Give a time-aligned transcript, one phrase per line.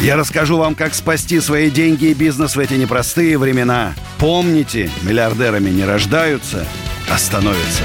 [0.00, 3.92] Я расскажу вам, как спасти свои деньги и бизнес в эти непростые времена.
[4.18, 6.64] Помните, миллиардерами не рождаются,
[7.10, 7.84] а становятся.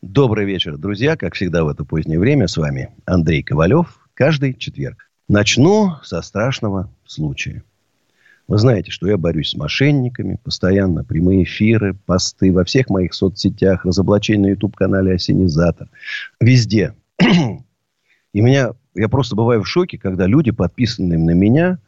[0.00, 1.14] Добрый вечер, друзья.
[1.14, 3.98] Как всегда в это позднее время с вами Андрей Ковалев.
[4.14, 5.10] Каждый четверг.
[5.28, 7.62] Начну со страшного случая.
[8.48, 13.84] Вы знаете, что я борюсь с мошенниками, постоянно прямые эфиры, посты во всех моих соцсетях,
[13.84, 15.90] разоблачение на YouTube-канале «Осенизатор».
[16.40, 16.94] Везде.
[18.32, 21.78] И меня, я просто бываю в шоке, когда люди, подписанные на меня,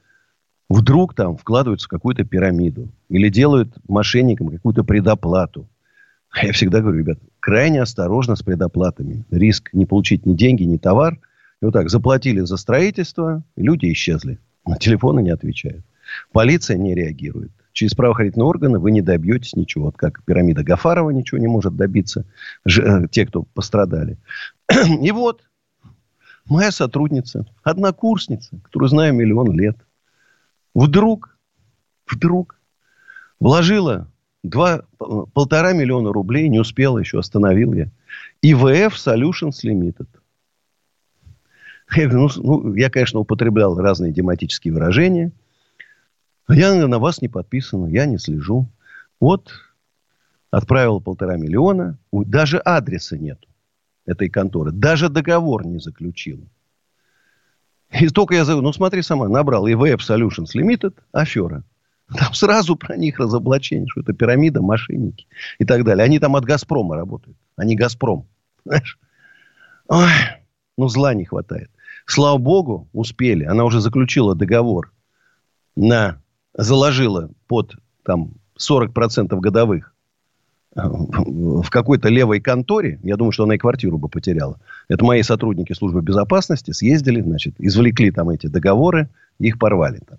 [0.69, 2.91] вдруг там вкладываются в какую-то пирамиду.
[3.09, 5.69] Или делают мошенникам какую-то предоплату.
[6.31, 9.25] А я всегда говорю, ребят, крайне осторожно с предоплатами.
[9.31, 11.19] Риск не получить ни деньги, ни товар.
[11.61, 14.39] И вот так, заплатили за строительство, люди исчезли.
[14.66, 15.84] На телефоны не отвечают.
[16.33, 17.53] Полиция не реагирует.
[17.72, 19.87] Через правоохранительные органы вы не добьетесь ничего.
[19.87, 22.25] Вот как пирамида Гафарова ничего не может добиться.
[22.66, 24.19] Э, те, кто пострадали.
[25.03, 25.42] И вот
[26.53, 29.77] моя сотрудница, однокурсница, которую знаю миллион лет,
[30.75, 31.36] вдруг,
[32.06, 32.59] вдруг
[33.41, 34.09] вложила
[34.42, 34.83] два,
[35.34, 37.91] полтора миллиона рублей, не успела еще, остановил я.
[38.42, 40.09] ИВФ Solutions Limited.
[41.94, 45.33] Я, ну, ну, я, конечно, употреблял разные тематические выражения–
[46.47, 48.69] а я на вас не подписан, я не слежу.
[49.20, 49.53] Вот
[50.50, 53.39] отправил полтора миллиона, даже адреса нет
[54.06, 56.48] этой конторы, даже договор не заключил.
[57.91, 61.62] И только я зову, ну смотри сама, набрал EVF Solutions Limited, афера.
[62.17, 65.26] Там сразу про них разоблачение, что это пирамида, мошенники
[65.59, 66.04] и так далее.
[66.04, 67.37] Они там от Газпрома работают.
[67.56, 68.26] Они Газпром.
[68.65, 68.99] Знаешь?
[69.88, 70.10] Ой,
[70.76, 71.71] ну зла не хватает.
[72.06, 73.44] Слава богу, успели.
[73.44, 74.93] Она уже заключила договор
[75.76, 76.21] на
[76.55, 79.94] заложила под там, 40% годовых
[80.75, 84.59] в какой-то левой конторе, я думаю, что она и квартиру бы потеряла.
[84.88, 90.19] Это мои сотрудники службы безопасности съездили, значит, извлекли там эти договоры, их порвали там.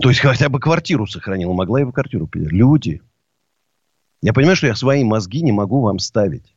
[0.00, 2.52] То есть, хотя бы квартиру сохранила, могла бы квартиру потерять.
[2.52, 3.02] Люди.
[4.22, 6.54] Я понимаю, что я свои мозги не могу вам ставить.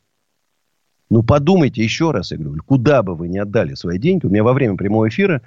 [1.09, 4.25] Ну, подумайте еще раз, я говорю, куда бы вы ни отдали свои деньги.
[4.25, 5.41] У меня во время прямого эфира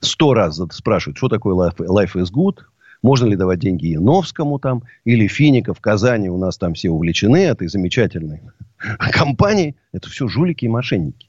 [0.00, 2.58] сто раз спрашивают, что такое life, life is good,
[3.02, 7.44] можно ли давать деньги Яновскому там, или Финика в Казани, у нас там все увлечены
[7.44, 8.42] этой замечательной
[9.12, 9.76] компанией.
[9.92, 11.28] Это все жулики и мошенники.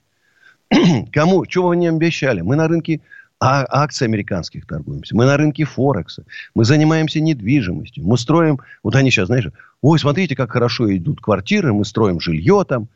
[1.11, 1.45] Кому?
[1.45, 2.41] Чего вы не обещали?
[2.41, 3.01] Мы на рынке
[3.39, 5.15] а, акций американских торгуемся.
[5.15, 6.25] Мы на рынке Форекса.
[6.55, 8.05] Мы занимаемся недвижимостью.
[8.05, 8.59] Мы строим...
[8.83, 9.47] Вот они сейчас, знаешь,
[9.81, 12.87] ой, смотрите, как хорошо идут квартиры, мы строим жилье там.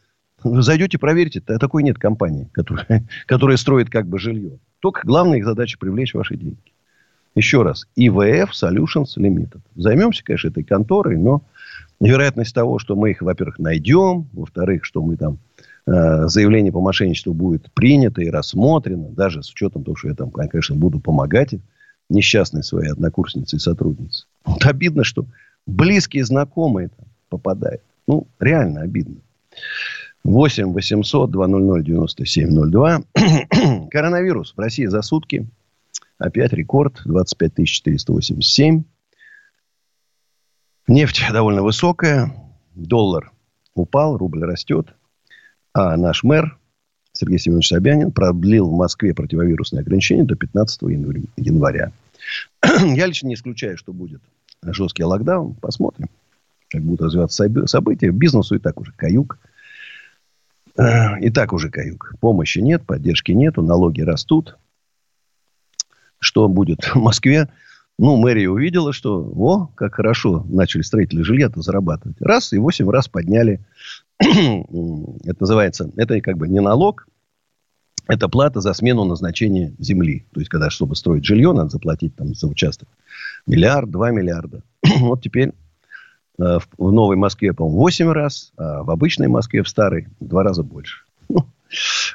[0.43, 1.39] Вы зайдете, проверьте.
[1.41, 4.57] Такой нет компании, которая, которая строит как бы жилье.
[4.79, 6.57] Только главная их задача привлечь ваши деньги.
[7.35, 7.87] Еще раз.
[7.97, 9.61] IVF Solutions Limited.
[9.75, 11.43] Займемся, конечно, этой конторой, но
[11.99, 15.37] вероятность того, что мы их, во-первых, найдем, во-вторых, что мы там
[15.87, 20.31] э, заявление по мошенничеству будет принято и рассмотрено, даже с учетом того, что я там,
[20.31, 21.53] конечно, буду помогать
[22.09, 24.25] несчастной своей однокурснице и сотруднице.
[24.45, 25.25] Вот обидно, что
[25.65, 27.81] близкие знакомые там попадают.
[28.07, 29.17] Ну, реально обидно.
[30.23, 33.03] 8 800 200 9702.
[33.89, 35.47] Коронавирус в России за сутки.
[36.21, 37.01] Опять рекорд.
[37.05, 38.83] 25 487.
[40.87, 42.31] Нефть довольно высокая.
[42.75, 43.31] Доллар
[43.73, 44.93] упал, рубль растет.
[45.73, 46.59] А наш мэр
[47.13, 50.81] Сергей Семенович Собянин продлил в Москве противовирусные ограничения до 15
[51.37, 51.91] января.
[52.63, 54.21] Я лично не исключаю, что будет
[54.61, 55.55] жесткий локдаун.
[55.55, 56.09] Посмотрим,
[56.69, 58.11] как будут развиваться события.
[58.11, 59.39] Бизнесу и так уже каюк.
[60.77, 62.13] И так уже каюк.
[62.19, 64.57] Помощи нет, поддержки нету, налоги растут.
[66.21, 67.49] Что будет в Москве?
[67.99, 72.17] Ну, мэрия увидела, что, о, как хорошо начали строители жилья-то зарабатывать.
[72.21, 73.59] Раз, и восемь раз подняли.
[74.19, 77.07] это называется, это как бы не налог,
[78.07, 80.25] это плата за смену назначения земли.
[80.33, 82.87] То есть, когда, чтобы строить жилье, надо заплатить там за участок
[83.45, 84.63] миллиард, два миллиарда.
[84.99, 85.51] вот теперь
[86.41, 90.43] Э, в Новой Москве, по-моему, 8 раз, а в обычной Москве, в старой, в два
[90.43, 91.03] раза больше.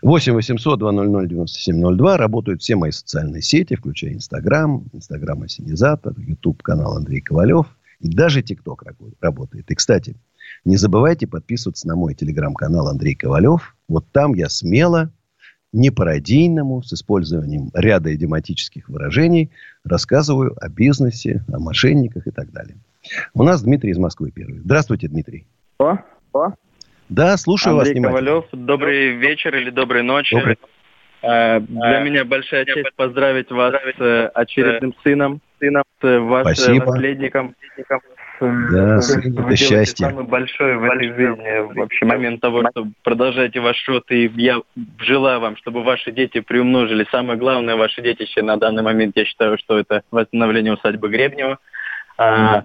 [0.03, 2.17] 8 800 200 9702.
[2.17, 7.67] Работают все мои социальные сети, включая Инстаграм, Инстаграм Осенизатор, Ютуб канал Андрей Ковалев.
[8.01, 8.85] И даже ТикТок
[9.21, 9.71] работает.
[9.71, 10.17] И, кстати,
[10.65, 13.75] не забывайте подписываться на мой телеграм-канал Андрей Ковалев.
[13.89, 15.11] Вот там я смело
[15.73, 19.51] непародийному, с использованием ряда идиоматических выражений,
[19.85, 22.77] рассказываю о бизнесе, о мошенниках и так далее.
[23.35, 24.61] У нас Дмитрий из Москвы первый.
[24.61, 25.47] Здравствуйте, Дмитрий.
[25.79, 25.99] О,
[26.33, 26.53] о.
[27.09, 30.35] Да, слушаю Андрей вас Ковалев, добрый вечер или доброй ночи.
[30.35, 30.59] Добрый.
[31.23, 36.87] Э, Для меня большая честь поздравить вас с э, очередным сыном, сыном, с вашим Спасибо.
[36.87, 37.55] наследником.
[38.39, 40.09] Да, Вы сын, это делаете счастье.
[40.09, 44.61] Самый большой в этой жизни вообще момент того, что продолжаете ваш род, и я
[44.99, 47.07] желаю вам, чтобы ваши дети приумножили.
[47.11, 51.59] Самое главное, ваши детище на данный момент, я считаю, что это восстановление усадьбы Гребнева.
[52.19, 52.65] А,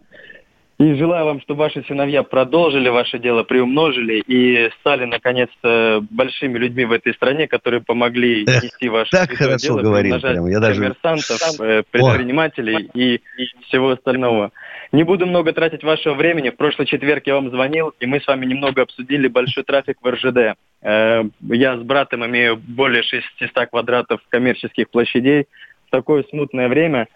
[0.81, 6.85] И желаю вам, чтобы ваши сыновья продолжили ваше дело, приумножили и стали, наконец-то, большими людьми
[6.85, 10.81] в этой стране, которые помогли Эх, нести ваше так хорошо дело, говорил прям, я даже-
[10.81, 13.21] коммерсантов, э, предпринимателей и
[13.67, 14.51] всего остального.
[14.91, 16.49] Не буду много тратить вашего времени.
[16.49, 20.09] В прошлый четверг я вам звонил, и мы с вами немного обсудили большой трафик в
[20.09, 20.55] РЖД.
[20.81, 25.45] Э, Я с братом имею более 600 квадратов коммерческих площадей.
[25.87, 27.07] В такое смутное время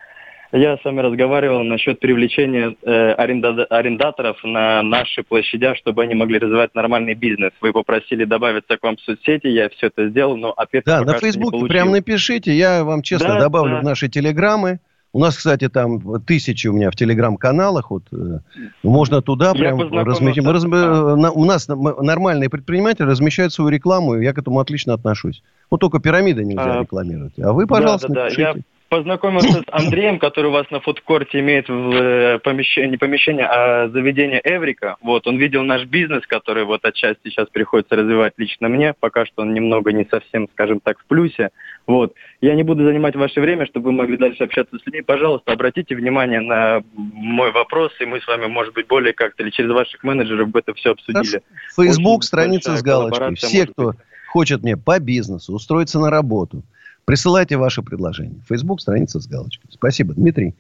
[0.58, 6.40] я с вами разговаривал насчет привлечения э, аренда- арендаторов на наши площадя, чтобы они могли
[6.40, 7.52] развивать нормальный бизнес.
[7.62, 11.18] Вы попросили добавиться к вам в соцсети, я все это сделал, но ответ Да, на
[11.20, 13.80] Фейсбуке прям напишите, я вам честно Да, добавлю да.
[13.82, 14.80] в наши телеграммы.
[15.14, 17.90] У нас, кстати, там тысячи у меня в телеграм-каналах.
[17.90, 18.40] Вот, э,
[18.84, 20.44] можно туда Я прям познакомился разместить.
[20.44, 24.34] Мы с- разм- э, на- у нас м- нормальные предприниматели размещают свою рекламу, и я
[24.34, 25.42] к этому отлично отношусь.
[25.72, 27.40] Вот только пирамиды нельзя А, рекламировать.
[27.40, 28.24] А вы, пожалуйста, да, да, да.
[28.26, 28.42] напишите.
[28.42, 28.56] Я
[28.90, 33.90] познакомился с Андреем, который у вас на фудкорте имеет в э, помещении, не помещение, а
[33.90, 34.98] заведение Эврика.
[35.02, 38.94] Вот, он видел наш бизнес, который вот отчасти сейчас приходится развивать лично мне.
[39.00, 41.50] Пока что он немного не совсем, скажем так, в плюсе.
[41.88, 42.14] Вот.
[42.42, 45.02] Я не буду занимать ваше время, чтобы вы могли дальше общаться с людьми.
[45.02, 49.50] Пожалуйста, обратите внимание на мой вопрос, и мы с вами, может быть, более как-то или
[49.50, 51.42] через ваших менеджеров бы это все обсудили.
[51.76, 53.36] Фейсбук, Очень страница с галочкой.
[53.36, 53.94] Все, кто
[54.28, 56.64] хочет мне по бизнесу, устроиться на работу,
[57.06, 58.42] присылайте ваши предложения.
[58.48, 59.70] Фейсбук, страница с галочкой.
[59.72, 60.56] Спасибо, Дмитрий.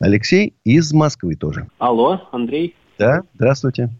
[0.00, 1.68] Алексей из Москвы тоже.
[1.78, 2.74] Алло, Андрей.
[2.98, 3.90] Да, здравствуйте.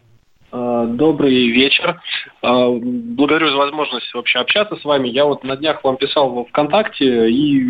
[0.52, 2.00] Э, Добрый вечер.
[2.42, 5.08] Э, Благодарю за возможность вообще общаться с вами.
[5.08, 7.64] Я вот на днях вам писал во ВКонтакте и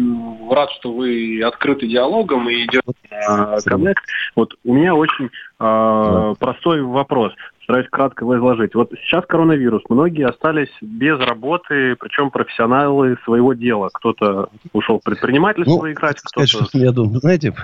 [0.51, 4.05] рад, что вы открыты диалогом и идет э, коннект.
[4.35, 7.33] Вот у меня очень э, простой вопрос.
[7.67, 8.77] Стараюсь кратко его изложить.
[8.77, 9.83] Вот сейчас коронавирус.
[9.89, 13.91] Многие остались без работы, причем профессионалы своего дела.
[13.93, 16.69] Кто-то ушел в предпринимательство Ну, играть, кто-то...
[16.79, 17.55] я думаю, знаете,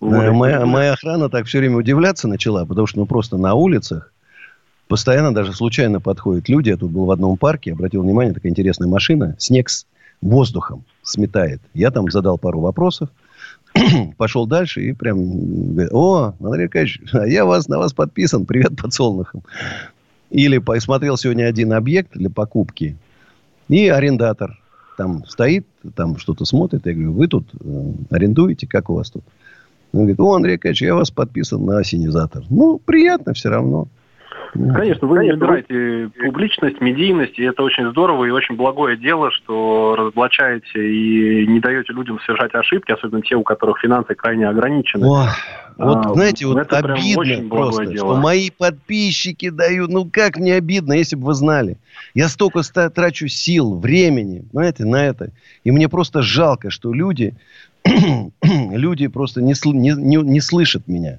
[0.00, 0.30] уволился.
[0.30, 4.10] Э, Моя, моя охрана так все время удивляться начала, потому что ну, просто на улицах
[4.88, 6.70] постоянно даже случайно подходят люди.
[6.70, 9.36] Я тут был в одном парке, обратил внимание, такая интересная машина.
[9.38, 9.86] Снег с
[10.22, 11.60] воздухом сметает.
[11.74, 13.10] Я там задал пару вопросов.
[14.16, 19.42] Пошел дальше и прям говорит, о, Андрей Аркадьевич, я вас, на вас подписан, привет подсолнухам.
[20.30, 22.96] Или посмотрел сегодня один объект для покупки,
[23.68, 24.58] и арендатор
[24.96, 26.86] там стоит, там что-то смотрит.
[26.86, 29.24] Я говорю, вы тут э, арендуете, как у вас тут?
[29.92, 32.44] Он говорит, о, Андрей Аркадьевич, я вас подписан на осенизатор.
[32.48, 33.88] Ну, приятно все равно.
[34.52, 39.94] Конечно, вы не выбираете публичность, медийность, и это очень здорово и очень благое дело, что
[39.98, 45.04] разоблачаете и не даете людям совершать ошибки, особенно те, у которых финансы крайне ограничены.
[45.06, 45.28] О,
[45.76, 48.14] вот, А, знаете, вот это обидно просто, дело.
[48.14, 49.90] что мои подписчики дают.
[49.90, 51.76] Ну, как мне обидно, если бы вы знали.
[52.14, 55.32] Я столько ста- трачу сил, времени, знаете, на это.
[55.64, 57.34] И мне просто жалко, что люди,
[58.42, 61.18] люди просто не, сл- не, не, не слышат меня.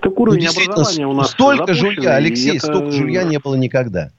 [0.00, 3.54] Так Ну, уровень действительно, образования у нас столько жулья, Алексей, это- столько жулья не было
[3.54, 4.10] никогда.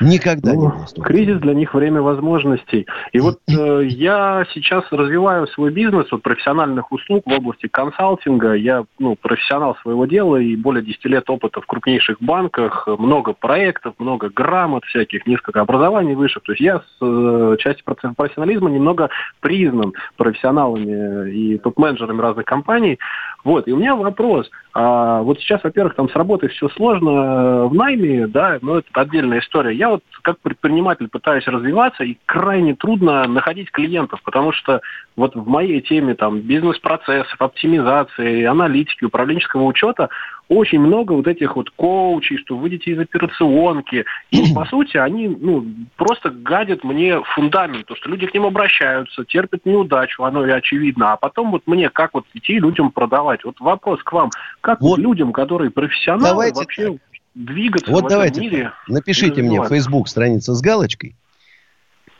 [0.00, 1.12] Никогда не Ну, было столько.
[1.12, 2.86] кризис для них время возможностей.
[3.12, 8.54] И вот э, я сейчас развиваю свой бизнес вот, профессиональных услуг в области консалтинга.
[8.54, 13.94] Я ну, профессионал своего дела и более 10 лет опыта в крупнейших банках, много проектов,
[13.98, 16.44] много грамот всяких, несколько образований высших.
[16.44, 19.10] То есть я с э, части профессионализма немного
[19.40, 22.98] признан профессионалами и топ-менеджерами разных компаний.
[23.44, 24.50] Вот, и у меня вопрос.
[24.74, 28.88] А, вот сейчас, во-первых, там с работой все сложно э, в найме, да, но это
[28.94, 29.74] отдельная история.
[29.74, 34.80] Я вот как предприниматель пытаюсь развиваться, и крайне трудно находить клиентов, потому что
[35.16, 40.10] вот в моей теме там бизнес-процессов, оптимизации, аналитики, управленческого учета
[40.50, 44.04] очень много вот этих вот коучей, что выйдете из операционки.
[44.32, 45.64] И, по сути, они ну,
[45.96, 51.12] просто гадят мне фундамент, то, что люди к ним обращаются, терпят неудачу, оно и очевидно.
[51.12, 53.44] А потом вот мне как вот идти людям продавать?
[53.44, 54.30] Вот вопрос к вам.
[54.60, 54.98] Как Вот.
[54.98, 56.98] людям, которые профессионалы, Давайте вообще
[57.36, 58.72] двигаться Вот в давайте этом мире?
[58.88, 59.68] Напишите мне в.
[59.68, 61.14] Facebook страница с галочкой,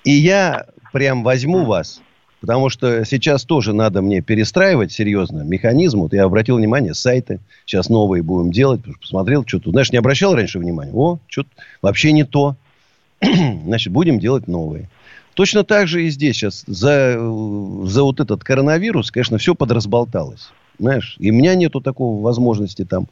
[0.05, 2.01] и я прям возьму вас,
[2.41, 6.01] потому что сейчас тоже надо мне перестраивать серьезно механизм.
[6.01, 10.35] Вот я обратил внимание, сайты сейчас новые будем делать, посмотрел, что тут, знаешь, не обращал
[10.35, 10.93] раньше внимания.
[10.93, 11.45] О, что
[11.83, 12.57] вообще не то.
[13.21, 14.89] Значит, будем делать новые.
[15.35, 20.51] Точно так же и здесь сейчас за, за вот этот коронавирус, конечно, все подразболталось.
[20.79, 23.07] Знаешь, и у меня нету такого возможности там,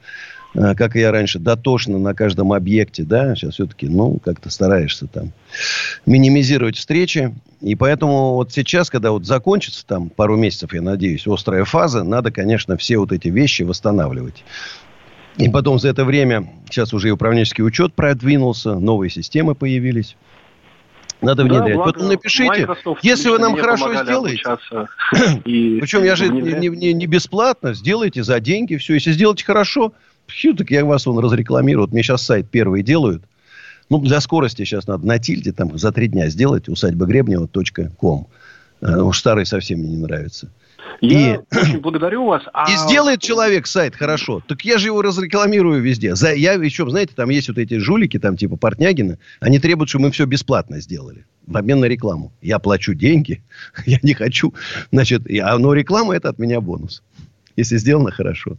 [0.55, 5.33] как я раньше, дотошно на каждом объекте, да, сейчас все-таки, ну, как-то стараешься там
[6.07, 7.35] минимизировать встречи.
[7.61, 12.31] И поэтому вот сейчас, когда вот закончится там пару месяцев, я надеюсь, острая фаза, надо,
[12.31, 14.45] конечно, все вот эти вещи восстанавливать.
[15.37, 20.17] И потом за это время, сейчас уже и управленческий учет продвинулся, новые системы появились.
[21.21, 21.77] Надо внедрять.
[21.77, 24.43] Да, Потом напишите, Microsoft если вы нам хорошо сделаете.
[25.45, 28.95] Причем я же не, не, не бесплатно, сделайте за деньги все.
[28.95, 29.93] Если сделаете хорошо,
[30.31, 31.85] фью, так я вас он разрекламирую.
[31.87, 33.23] Вот мне сейчас сайт первый делают.
[33.91, 38.29] Ну, для скорости сейчас надо на тильде там за три дня сделать усадьба Гребнева.ком.
[38.81, 40.51] Э, уж старый совсем мне не нравится.
[41.01, 42.43] Я и, очень благодарю вас.
[42.53, 42.71] А...
[42.71, 46.15] И сделает человек сайт хорошо, так я же его разрекламирую везде.
[46.15, 50.07] За, я еще, знаете, там есть вот эти жулики, там типа Портнягина, они требуют, чтобы
[50.07, 51.25] мы все бесплатно сделали.
[51.47, 52.33] В обмен на рекламу.
[52.43, 53.43] Я плачу деньги,
[53.87, 54.55] я не хочу.
[54.93, 57.03] Значит, я, но реклама это от меня бонус.
[57.57, 58.57] Если сделано хорошо.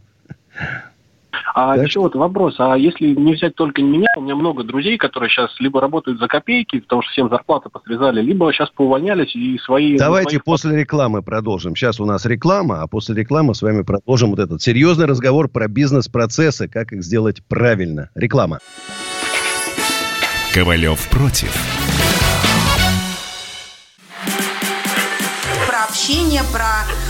[1.54, 4.96] А так еще вот вопрос, а если не взять только меня, у меня много друзей,
[4.96, 9.58] которые сейчас либо работают за копейки, потому что всем зарплаты посрезали, либо сейчас поувольнялись и
[9.58, 9.96] свои...
[9.96, 10.44] Давайте своих...
[10.44, 11.74] после рекламы продолжим.
[11.74, 15.68] Сейчас у нас реклама, а после рекламы с вами продолжим вот этот серьезный разговор про
[15.68, 18.10] бизнес-процессы, как их сделать правильно.
[18.14, 18.58] Реклама.
[20.54, 21.54] Ковалев против.
[25.68, 27.09] Про общение, про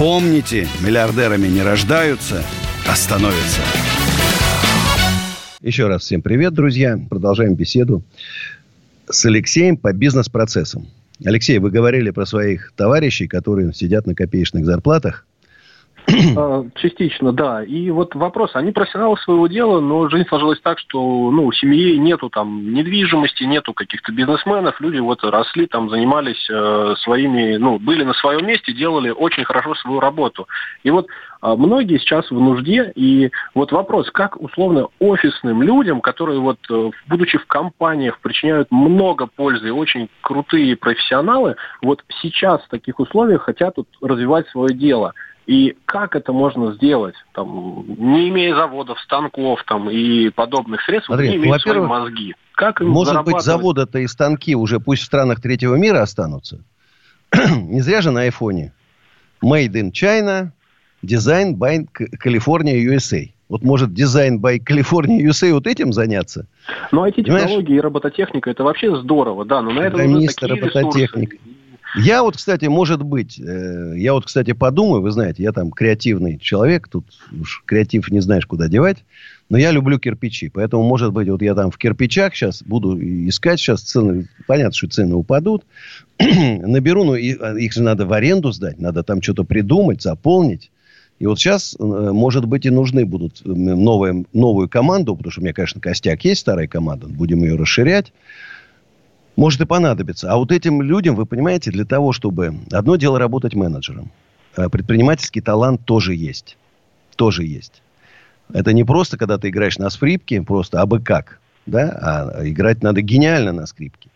[0.00, 2.42] Помните, миллиардерами не рождаются,
[2.88, 3.60] а становятся.
[5.60, 6.98] Еще раз всем привет, друзья.
[7.10, 8.02] Продолжаем беседу
[9.10, 10.88] с Алексеем по бизнес-процессам.
[11.22, 15.26] Алексей, вы говорили про своих товарищей, которые сидят на копеечных зарплатах.
[16.36, 17.62] А, частично, да.
[17.62, 21.96] И вот вопрос, они профессионалы своего дела, но жизнь сложилась так, что ну, у семьи
[21.96, 28.04] нету там недвижимости, нету каких-то бизнесменов, люди вот росли, там занимались э, своими, ну, были
[28.04, 30.48] на своем месте, делали очень хорошо свою работу.
[30.82, 36.40] И вот э, многие сейчас в нужде, и вот вопрос, как условно офисным людям, которые
[36.40, 43.00] вот, э, будучи в компаниях, причиняют много пользы, очень крутые профессионалы, вот сейчас в таких
[43.00, 45.14] условиях хотят вот, развивать свое дело–
[45.50, 51.30] и как это можно сделать, там, не имея заводов, станков там, и подобных средств, Смотри,
[51.30, 52.36] не имея свои мозги?
[52.54, 56.60] Как им Может быть, заводы-то и станки уже пусть в странах третьего мира останутся.
[57.56, 58.72] не зря же на айфоне.
[59.42, 60.52] Made in China,
[61.04, 61.88] Design by
[62.22, 63.28] California USA.
[63.48, 66.46] Вот может дизайн by California USA вот этим заняться?
[66.92, 71.34] Ну, эти технологии и робототехника, это вообще здорово, да, но на это такие робототехника.
[71.34, 71.59] ресурсы.
[71.96, 76.38] Я вот, кстати, может быть, э, я вот, кстати, подумаю, вы знаете, я там креативный
[76.38, 79.04] человек, тут уж креатив не знаешь, куда девать,
[79.48, 82.96] но я люблю кирпичи, поэтому, может быть, вот я там в кирпичах сейчас буду
[83.28, 85.64] искать, сейчас цены, понятно, что цены упадут,
[86.18, 90.70] наберу, но а, их же надо в аренду сдать, надо там что-то придумать, заполнить.
[91.18, 95.44] И вот сейчас, э, может быть, и нужны будут новые, новую команду, потому что у
[95.44, 98.12] меня, конечно, костяк есть, старая команда, будем ее расширять
[99.40, 100.30] может и понадобиться.
[100.30, 102.60] А вот этим людям, вы понимаете, для того, чтобы...
[102.70, 104.10] Одно дело работать менеджером.
[104.54, 106.58] А предпринимательский талант тоже есть.
[107.16, 107.82] Тоже есть.
[108.52, 111.40] Это не просто, когда ты играешь на скрипке, просто абы как.
[111.64, 112.34] Да?
[112.36, 114.10] А играть надо гениально на скрипке.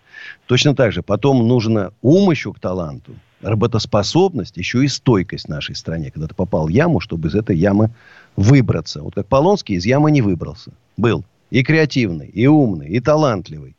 [0.44, 1.02] Точно так же.
[1.02, 6.10] Потом нужно ум еще к таланту, работоспособность, еще и стойкость нашей стране.
[6.10, 7.94] Когда ты попал в яму, чтобы из этой ямы
[8.36, 9.00] выбраться.
[9.00, 10.72] Вот как Полонский из ямы не выбрался.
[10.98, 13.74] Был и креативный, и умный, и талантливый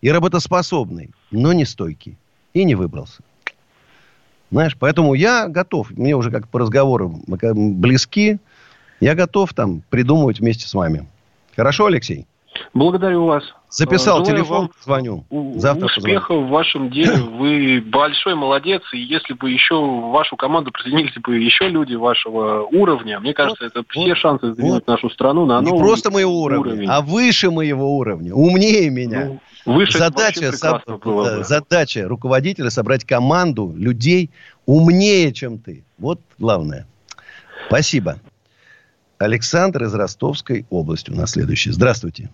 [0.00, 2.16] и работоспособный, но не стойкий.
[2.52, 3.22] И не выбрался.
[4.50, 8.38] Знаешь, поэтому я готов, мне уже как по разговору близки,
[8.98, 11.06] я готов там придумывать вместе с вами.
[11.54, 12.26] Хорошо, Алексей?
[12.74, 13.44] Благодарю вас.
[13.70, 15.24] Записал Желаю телефон, звоню.
[15.56, 16.46] Завтра успехов позвоню.
[16.46, 17.14] в вашем деле.
[17.38, 18.82] Вы большой молодец.
[18.92, 23.64] И если бы еще в вашу команду присоединились бы еще люди вашего уровня, мне кажется,
[23.64, 24.86] вот, это вот, все шансы сдвинуть вот.
[24.88, 26.88] нашу страну на новый Не просто моего уровня, уровень.
[26.88, 28.34] а выше моего уровня.
[28.34, 29.38] Умнее меня.
[29.66, 34.30] Ну, выше задача, сам, было задача руководителя собрать команду людей
[34.66, 35.84] умнее, чем ты.
[35.96, 36.88] Вот главное.
[37.68, 38.16] Спасибо.
[39.18, 41.70] Александр из Ростовской области у нас следующий.
[41.70, 42.30] Здравствуйте.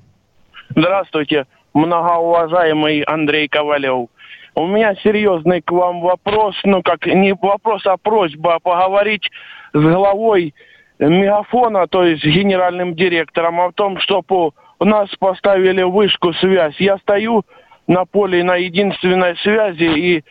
[0.74, 4.08] Здравствуйте, многоуважаемый Андрей Ковалев.
[4.54, 9.30] У меня серьезный к вам вопрос, ну как не вопрос, а просьба поговорить
[9.72, 10.54] с главой
[10.98, 16.74] Мегафона, то есть генеральным директором, о том, чтобы у нас поставили вышку связь.
[16.78, 17.44] Я стою
[17.86, 20.24] на поле на единственной связи и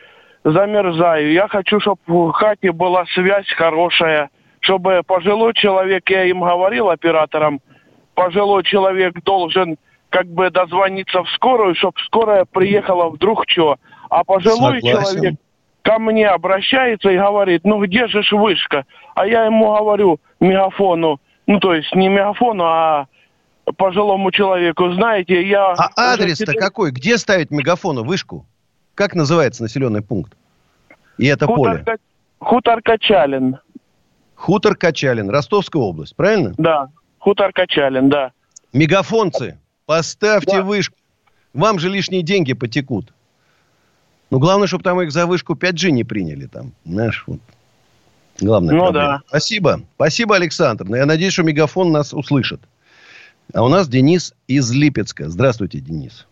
[0.43, 1.31] замерзаю.
[1.31, 7.61] Я хочу, чтобы в хате была связь хорошая, чтобы пожилой человек, я им говорил операторам,
[8.15, 9.77] пожилой человек должен
[10.15, 13.75] как бы дозвониться в скорую, чтобы скорая приехала вдруг что.
[14.09, 15.11] А пожилой Согласен.
[15.11, 15.35] человек
[15.81, 18.85] ко мне обращается и говорит, ну где же ж вышка?
[19.13, 23.07] А я ему говорю, мегафону, ну то есть не мегафону, а
[23.75, 25.73] пожилому человеку, знаете, я...
[25.73, 26.61] А адрес-то теперь...
[26.61, 26.91] какой?
[26.91, 28.45] Где ставить мегафону, вышку?
[28.93, 30.37] Как называется населенный пункт?
[31.17, 31.97] И это Хутор поле?
[32.39, 33.57] Хутор Качалин.
[34.35, 36.53] Хутор Качалин, Ростовская область, правильно?
[36.57, 36.87] Да,
[37.19, 38.31] Хутор Качалин, да.
[38.71, 40.63] Мегафонцы, Поставьте да.
[40.63, 40.95] вышку.
[41.53, 43.13] Вам же лишние деньги потекут.
[44.29, 46.47] Ну, главное, чтобы там их за вышку 5G не приняли.
[46.47, 47.39] Там, знаешь, вот.
[48.41, 48.75] Главное.
[48.75, 49.07] Ну, проблема.
[49.07, 49.21] да.
[49.27, 49.81] Спасибо.
[49.95, 50.85] Спасибо, Александр.
[50.85, 52.59] Но я надеюсь, что Мегафон нас услышит.
[53.53, 55.29] А у нас Денис из Липецка.
[55.29, 56.25] Здравствуйте, Денис.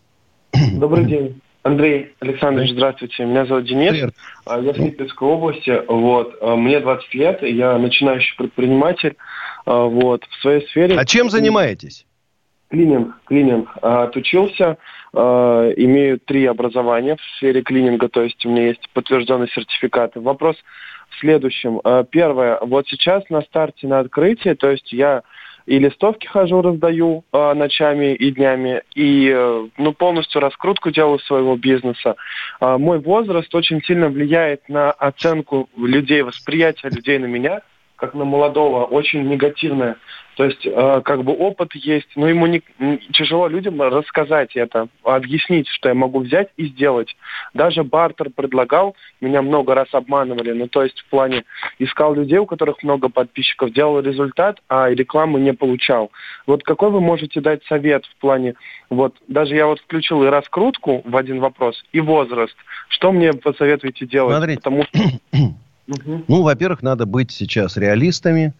[0.72, 1.40] Добрый день.
[1.62, 3.24] Андрей Александрович, здравствуйте.
[3.24, 3.92] Меня зовут Денис.
[3.92, 4.14] Привет.
[4.44, 5.82] А, я с Липецкой области.
[5.88, 6.36] Вот.
[6.42, 7.42] А, мне 20 лет.
[7.42, 9.16] Я начинающий предприниматель.
[9.64, 10.24] А, вот.
[10.24, 10.98] В своей сфере...
[10.98, 12.04] А чем занимаетесь?
[12.74, 13.68] Клининг, клининг.
[13.82, 14.78] А, отучился,
[15.12, 20.18] а, имею три образования в сфере клининга, то есть у меня есть подтвержденные сертификаты.
[20.20, 20.56] Вопрос
[21.10, 21.80] в следующем.
[21.84, 25.22] А, первое, вот сейчас на старте, на открытии, то есть я
[25.66, 31.56] и листовки хожу, раздаю э, ночами и днями, и э, ну, полностью раскрутку делаю своего
[31.56, 32.16] бизнеса.
[32.60, 37.60] Э, мой возраст очень сильно влияет на оценку людей, восприятие людей на меня–
[38.04, 39.96] как на молодого, очень негативное.
[40.36, 42.60] То есть, э, как бы опыт есть, но ему не,
[43.12, 47.16] тяжело людям рассказать это, объяснить, что я могу взять и сделать.
[47.54, 51.44] Даже бартер предлагал, меня много раз обманывали, ну то есть в плане
[51.78, 56.10] искал людей, у которых много подписчиков, делал результат, а рекламы не получал.
[56.46, 58.54] Вот какой вы можете дать совет в плане,
[58.90, 62.56] вот даже я вот включил и раскрутку в один вопрос, и возраст.
[62.88, 64.36] Что мне посоветуете делать?
[64.36, 64.98] Смотрите, Потому что
[65.88, 66.24] Угу.
[66.28, 68.54] Ну, во-первых, надо быть сейчас реалистами.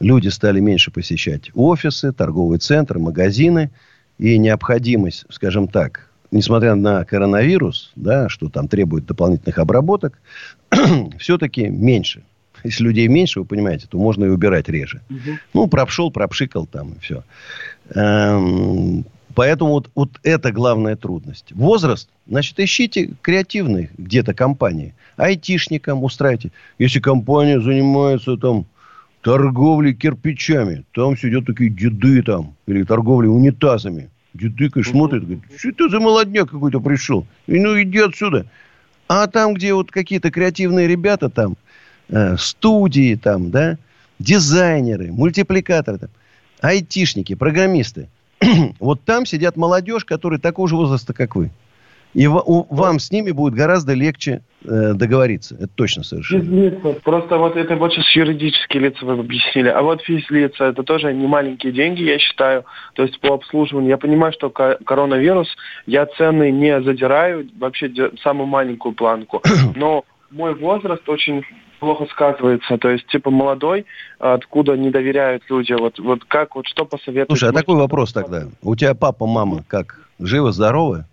[0.00, 3.70] Люди стали меньше посещать офисы, торговые центры, магазины.
[4.18, 10.18] И необходимость, скажем так, несмотря на коронавирус, да, что там требует дополнительных обработок,
[11.18, 12.22] все-таки меньше.
[12.64, 15.02] Если людей меньше, вы понимаете, то можно и убирать реже.
[15.10, 15.38] Угу.
[15.54, 17.24] Ну, пропшел, пропшикал там и все.
[17.94, 19.04] Эм,
[19.36, 21.52] Поэтому вот, вот это главная трудность.
[21.52, 24.94] Возраст, значит, ищите креативные где-то компании.
[25.18, 26.52] Айтишникам устраивайте.
[26.78, 28.64] Если компания занимается там
[29.20, 34.08] торговлей кирпичами, там сидят такие деды там, или торговлей унитазами.
[34.32, 37.26] Деды, конечно, смотрят, говорят, что это за молодняк какой-то пришел?
[37.46, 38.46] И ну иди отсюда.
[39.06, 41.58] А там, где вот какие-то креативные ребята там,
[42.08, 43.76] э, студии там, да,
[44.18, 46.10] дизайнеры, мультипликаторы там,
[46.62, 48.08] айтишники, программисты–
[48.80, 51.50] вот там сидят молодежь, которые такого же возраста, как вы.
[52.16, 55.54] И у, вам с ними будет гораздо легче э, договориться.
[55.56, 56.44] Это точно совершенно.
[56.44, 57.00] Физлица.
[57.04, 59.68] Просто вот это вот сейчас юридические лица вы объяснили.
[59.68, 62.64] А вот физлица, это тоже не маленькие деньги, я считаю.
[62.94, 63.90] То есть по обслуживанию.
[63.90, 69.42] Я понимаю, что коронавирус, я цены не задираю, вообще самую маленькую планку.
[69.76, 71.44] Но мой возраст очень
[71.78, 72.78] плохо сказывается.
[72.78, 73.86] То есть, типа, молодой,
[74.18, 75.72] откуда не доверяют люди.
[75.72, 77.28] Вот, вот как, вот что посоветуете?
[77.28, 78.44] Слушай, а такой вопрос тогда.
[78.62, 80.00] У тебя папа, мама как?
[80.18, 81.04] Живы, здоровы?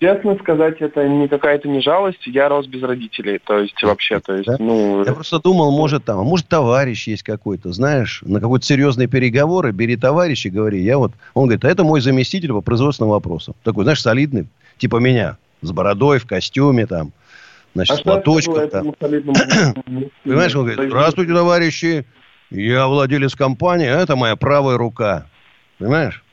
[0.00, 2.26] Честно сказать, это не какая-то не жалость.
[2.26, 3.38] Я рос без родителей.
[3.38, 4.56] То есть, вообще, то есть, да?
[4.58, 5.04] ну...
[5.04, 9.72] Я просто думал, может, там, а может, товарищ есть какой-то, знаешь, на какой-то серьезные переговоры,
[9.72, 10.80] бери товарища и говори.
[10.80, 11.12] Я вот...
[11.34, 13.54] Он говорит, а это мой заместитель по производственным вопросам.
[13.62, 14.46] Такой, знаешь, солидный,
[14.78, 17.12] типа меня, с бородой, в костюме, там,
[17.74, 18.68] значит, а с платочком.
[18.68, 18.92] Там.
[18.92, 22.06] Понимаешь, он говорит, здравствуйте, товарищи,
[22.50, 25.26] я владелец компании, а это моя правая рука.
[25.78, 26.24] Понимаешь?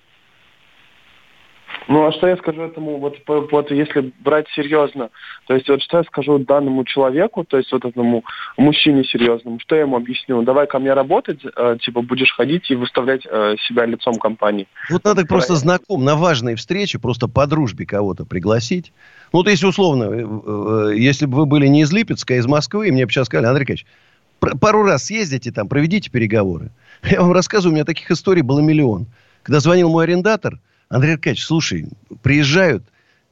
[1.88, 5.10] Ну, а что я скажу этому, вот, вот если брать серьезно,
[5.48, 8.24] то есть вот что я скажу данному человеку, то есть вот этому
[8.58, 10.42] мужчине серьезному, что я ему объясню?
[10.42, 14.68] Давай ко мне работать, э, типа будешь ходить и выставлять э, себя лицом компании.
[14.90, 15.36] Вот надо Про...
[15.36, 18.92] просто знаком на важной встрече, просто по дружбе кого-то пригласить.
[19.32, 22.48] Ну, вот если условно, э, э, если бы вы были не из Липецка, а из
[22.48, 23.86] Москвы, и мне бы сейчас сказали, Андрей Николаевич,
[24.60, 26.72] пару раз съездите там, проведите переговоры.
[27.04, 29.08] Я вам рассказываю, у меня таких историй было миллион.
[29.44, 31.88] Когда звонил мой арендатор, Андрей Аркадьевич, слушай,
[32.22, 32.84] приезжают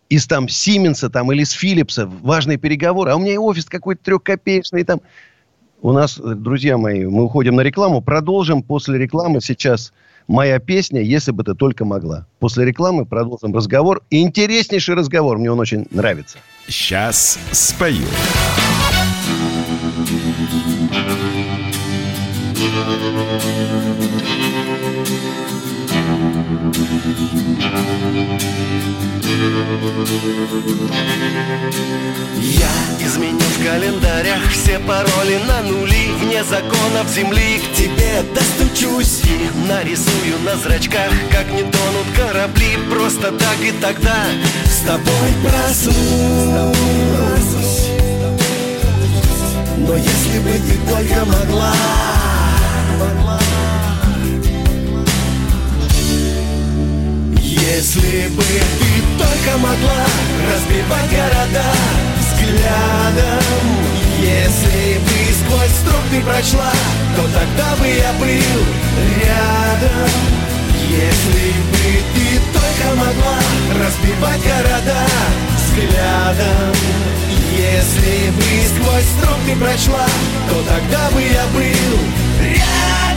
[0.09, 4.03] из там Сименса там, или с Филлипса важные переговоры, а у меня и офис какой-то
[4.03, 5.01] трехкопеечный там.
[5.81, 8.01] У нас, друзья мои, мы уходим на рекламу.
[8.01, 9.93] Продолжим после рекламы сейчас
[10.27, 12.27] моя песня «Если бы ты только могла».
[12.39, 14.01] После рекламы продолжим разговор.
[14.09, 16.39] Интереснейший разговор, мне он очень нравится.
[16.67, 18.05] Сейчас спою.
[32.39, 39.49] Я изменю в календарях все пароли на нули Вне законов земли к тебе достучусь И
[39.67, 42.77] нарисую на зрачках, как не тонут корабли.
[42.91, 44.25] Просто так и тогда
[44.65, 45.95] с тобой проснусь.
[49.77, 51.73] Но если бы ты только могла
[57.67, 60.05] Если бы ты только могла
[60.53, 61.65] разбивать города
[62.19, 63.41] взглядом
[64.21, 66.71] Если бы сквозь струк ты прочла,
[67.15, 68.61] то тогда бы я был
[69.25, 70.09] рядом.
[70.91, 73.39] Если бы ты только могла
[73.83, 75.07] разбивать города
[75.57, 76.75] взглядом
[77.51, 78.43] Если бы
[78.75, 80.05] сквозь струк ты прочла,
[80.49, 81.99] то тогда бы я был
[82.41, 83.14] рядом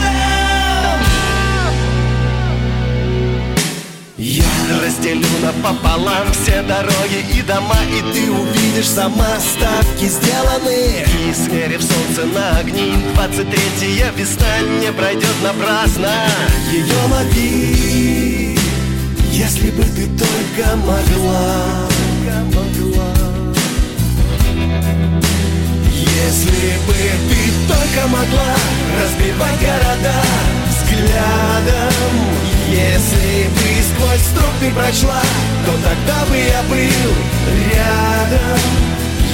[4.20, 4.42] Я
[4.82, 12.26] разделю напополам все дороги и дома И ты увидишь сама ставки сделаны И смерив солнце
[12.34, 13.46] на огни 23
[14.16, 16.10] весна не пройдет напрасно.
[16.72, 18.58] Ее лови,
[19.30, 21.88] если бы ты только могла.
[26.26, 28.54] Если бы ты только могла
[29.00, 30.22] разбивать города
[30.70, 32.47] взглядом
[32.78, 35.20] если бы сквозь струк ты прочла,
[35.66, 37.14] то тогда бы я был
[37.74, 38.58] рядом.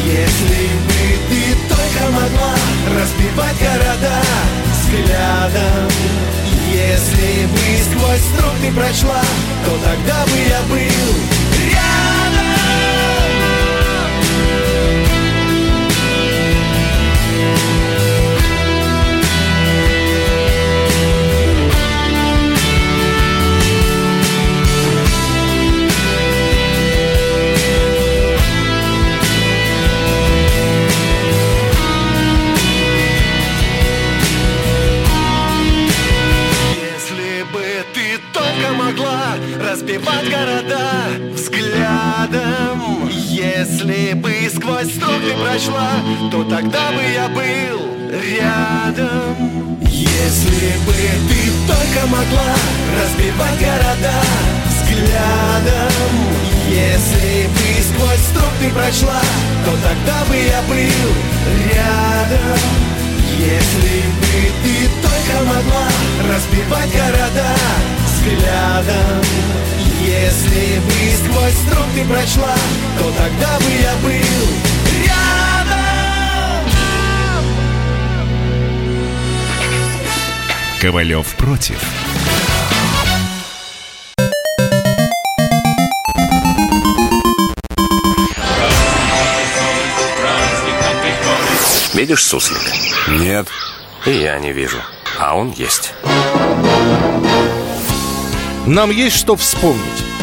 [0.05, 2.55] Если бы ты только могла
[2.99, 4.21] разбивать города
[4.73, 5.89] взглядом.
[6.73, 9.23] Если бы сквозь струк ты прочла,
[9.65, 11.44] то тогда бы я был
[39.95, 40.91] разбивать города
[41.35, 43.09] взглядом.
[43.11, 45.91] Если бы сквозь строк ты прочла,
[46.31, 47.81] то тогда бы я был
[48.11, 49.79] рядом.
[49.83, 50.95] Если бы
[51.29, 52.55] ты только могла
[53.01, 54.21] разбивать города
[54.69, 55.93] взглядом.
[56.69, 59.21] Если бы сквозь строк ты прочла,
[59.65, 61.11] то тогда бы я был
[61.73, 62.59] рядом.
[63.39, 65.87] Если бы ты только могла
[66.29, 67.55] разбивать города
[68.07, 72.55] взглядом Если бы сквозь строк ты прочла,
[72.99, 74.11] то тогда бы я был
[75.03, 75.75] рядом
[80.81, 81.81] Ковалев против
[91.95, 92.61] Видишь суслик?
[93.09, 93.47] Нет.
[94.05, 94.79] И я не вижу.
[95.19, 95.95] А он есть.
[98.67, 99.83] Нам есть что вспомнить.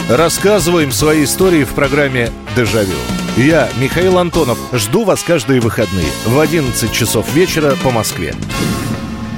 [0.09, 2.97] Рассказываем свои истории в программе «Дежавю».
[3.37, 8.33] Я, Михаил Антонов, жду вас каждые выходные в 11 часов вечера по Москве.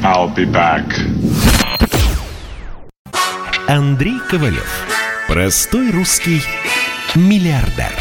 [0.04, 0.86] I'll be back.
[3.68, 4.70] Андрей Ковалев.
[5.28, 6.42] Простой русский
[7.13, 7.92] миллиардер.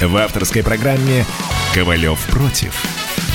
[0.00, 1.24] В авторской программе
[1.74, 2.82] «Ковалев против».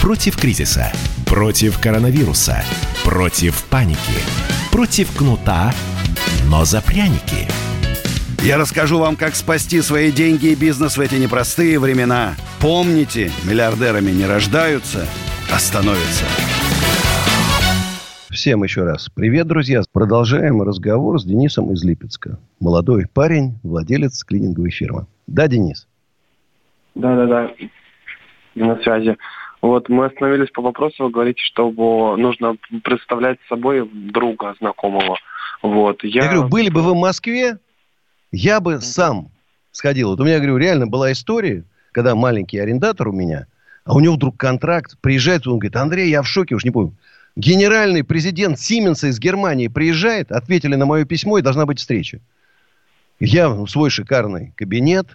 [0.02, 0.92] Против кризиса,
[1.26, 2.64] против коронавируса,
[3.04, 4.00] против паники,
[4.72, 5.74] против кнута,
[6.50, 7.48] но за пряники.
[8.42, 12.34] Я расскажу вам, как спасти свои деньги и бизнес в эти непростые времена.
[12.62, 15.06] Помните, миллиардерами не рождаются,
[15.54, 16.26] а становятся.
[18.32, 19.82] Всем еще раз привет, друзья.
[19.92, 22.40] Продолжаем разговор с Денисом из Липецка.
[22.60, 25.06] Молодой парень, владелец клининговой фирмы.
[25.28, 25.88] Да, Денис?
[26.96, 27.52] Да-да-да,
[28.56, 29.18] на связи.
[29.62, 31.70] Вот мы остановились по вопросу, вы говорите, что
[32.18, 35.18] нужно представлять собой друга знакомого.
[35.62, 36.04] Вот.
[36.04, 36.24] Я...
[36.24, 37.58] я говорю, были бы вы в Москве,
[38.32, 39.32] я бы сам
[39.72, 40.10] сходил.
[40.10, 43.48] Вот у меня, говорю, реально была история, когда маленький арендатор у меня,
[43.86, 46.96] а у него вдруг контракт, приезжает, он говорит, Андрей, я в шоке, уж не помню.
[47.36, 52.20] Генеральный президент Сименса из Германии приезжает, ответили на мое письмо, и должна быть встреча.
[53.20, 55.08] Я в свой шикарный кабинет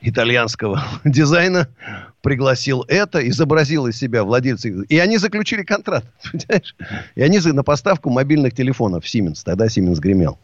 [0.00, 1.68] итальянского дизайна
[2.26, 4.68] пригласил это, изобразил из себя владельца.
[4.68, 6.74] И они заключили контракт, понимаешь?
[7.14, 9.42] И они на поставку мобильных телефонов Siemens.
[9.44, 10.36] Тогда Siemens гремел.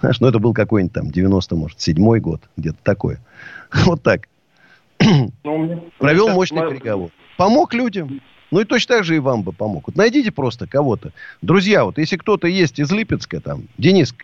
[0.00, 3.20] Знаешь, ну это был какой-нибудь там 90, может, седьмой год, где-то такое.
[3.84, 4.28] Вот так.
[5.44, 7.10] Ну, Провел мощный переговор.
[7.36, 8.22] Помог людям.
[8.50, 9.88] Ну и точно так же и вам бы помог.
[9.88, 11.12] Вот найдите просто кого-то.
[11.42, 14.14] Друзья, вот если кто-то есть из Липецка, там, Денис,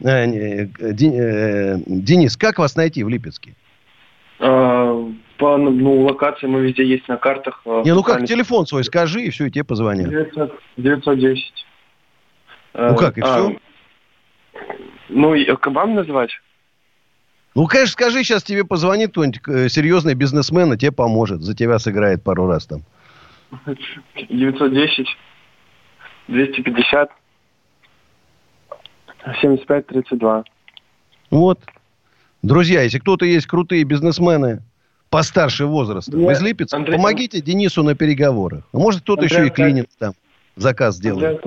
[0.00, 3.54] э, э, э, Денис, как вас найти в Липецке?
[5.38, 7.62] По ну, локации мы везде есть на картах.
[7.64, 10.10] А, Не, ну как, телефон свой скажи, и все, и тебе позвонят.
[10.10, 11.66] 900, 910.
[12.74, 13.58] Ну как, и а, все?
[15.08, 16.30] Ну, к вам называть?
[17.54, 21.40] Ну, конечно, скажи, сейчас тебе позвонит кто-нибудь серьезный бизнесмен, и тебе поможет.
[21.40, 22.82] За тебя сыграет пару раз там.
[24.28, 25.06] 910
[26.28, 27.10] 250
[29.40, 30.44] 75 32.
[31.30, 31.60] Вот.
[32.42, 34.62] Друзья, если кто-то есть крутые бизнесмены
[35.10, 38.64] постарше возраста, Нет, из Липецка, Андрей, помогите Денису на переговорах.
[38.72, 40.14] Может, кто-то еще и клинит там
[40.60, 41.40] заказ сделать.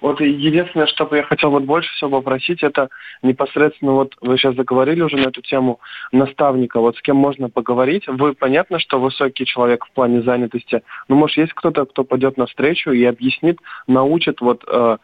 [0.00, 2.88] Вот единственное, что бы я хотел вот больше всего попросить, это
[3.22, 5.80] непосредственно, вот вы сейчас заговорили уже на эту тему,
[6.12, 8.06] наставника, вот с кем можно поговорить.
[8.06, 12.90] Вы, понятно, что высокий человек в плане занятости, но, может, есть кто-то, кто пойдет навстречу
[12.90, 14.96] и объяснит, научит вот, э,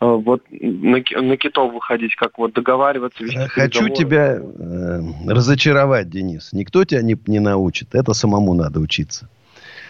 [0.00, 3.22] э, вот на, на китов выходить, как вот договариваться.
[3.22, 6.50] Вести Хочу тебя э, разочаровать, Денис.
[6.52, 7.94] Никто тебя не, не научит.
[7.94, 9.28] Это самому надо учиться.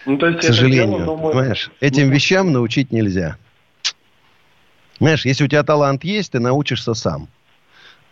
[0.05, 1.33] Ну, то есть К сожалению, дело, думаю...
[1.33, 3.37] понимаешь, этим ну, вещам научить нельзя.
[4.99, 7.27] Знаешь, если у тебя талант есть, ты научишься сам.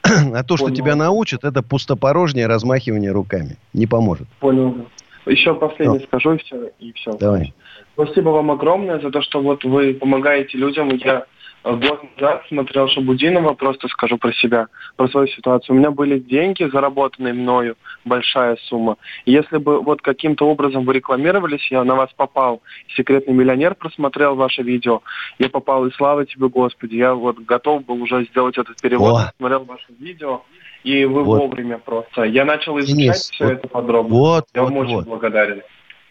[0.03, 0.75] А то, что Понял.
[0.75, 3.57] тебя научат, это пустопорожнее размахивание руками.
[3.73, 4.27] Не поможет.
[4.39, 4.87] Понял.
[5.25, 6.05] Еще последнее Но.
[6.05, 6.71] скажу, и все.
[6.79, 7.17] И все.
[7.17, 7.53] Давай.
[7.93, 10.89] Спасибо вам огромное за то, что вот вы помогаете людям.
[10.95, 11.25] Я
[11.63, 15.75] год назад смотрел Шабудинова, просто скажу про себя, про свою ситуацию.
[15.75, 18.97] У меня были деньги, заработанные мною, большая сумма.
[19.25, 22.61] И если бы вот каким-то образом вы рекламировались, я на вас попал,
[22.95, 25.01] секретный миллионер просмотрел ваше видео,
[25.37, 29.31] я попал, и слава тебе, Господи, я вот готов был уже сделать этот перевод, О.
[29.37, 30.43] смотрел ваше видео,
[30.83, 31.39] и вы вот.
[31.39, 32.23] вовремя просто.
[32.23, 34.15] Я начал изучать Денис, все вот, это подробно.
[34.15, 35.05] Вот, я вот, вам очень вот.
[35.05, 35.61] благодарен.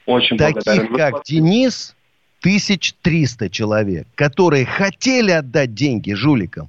[0.07, 0.95] Очень Таких, благодарен.
[0.95, 1.95] как Денис,
[2.41, 6.69] 1300 человек, которые хотели отдать деньги жуликам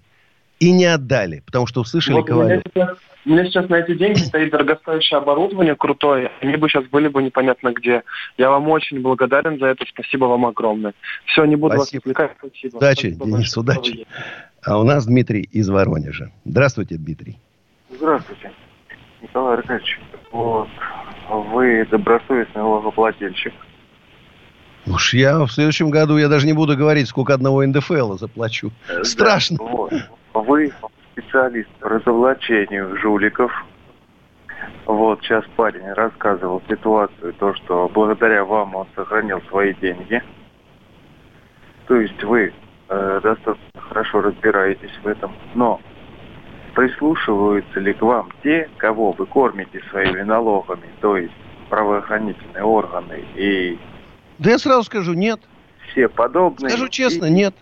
[0.60, 2.64] и не отдали, потому что услышали вот Ковалев.
[3.26, 6.32] У меня сейчас на эти деньги стоит дорогостоящее оборудование крутое.
[6.42, 8.04] Они бы сейчас были бы непонятно где.
[8.38, 9.86] Я вам очень благодарен за это.
[9.88, 10.94] Спасибо вам огромное.
[11.26, 12.00] Все, не буду Спасибо.
[12.00, 12.32] вас отвлекать.
[12.40, 12.78] Спасибо.
[12.78, 14.08] Удачи, Спасибо Денис, удачи.
[14.64, 16.32] А у нас Дмитрий из Воронежа.
[16.46, 17.38] Здравствуйте, Дмитрий.
[17.90, 18.52] Здравствуйте,
[19.22, 20.00] Николай Аркадьевич.
[20.32, 20.70] Вот.
[21.30, 23.54] Вы добросовестный налогоплательщик.
[24.90, 28.72] Уж я в следующем году, я даже не буду говорить, сколько одного НДФЛ заплачу.
[28.88, 29.58] Да, Страшно.
[29.60, 29.94] Вот.
[30.34, 30.74] Вы
[31.12, 33.52] специалист по разоблачению жуликов.
[34.86, 40.24] Вот сейчас парень рассказывал ситуацию, то, что благодаря вам он сохранил свои деньги.
[41.88, 42.52] То есть вы
[42.90, 45.34] э, достаточно хорошо разбираетесь в этом.
[45.54, 45.80] Но
[46.74, 51.34] прислушиваются ли к вам те, кого вы кормите своими налогами, то есть
[51.70, 53.78] правоохранительные органы и
[54.40, 55.40] да я сразу скажу, нет.
[55.92, 56.70] Все подобные.
[56.70, 57.54] Скажу честно, и, нет.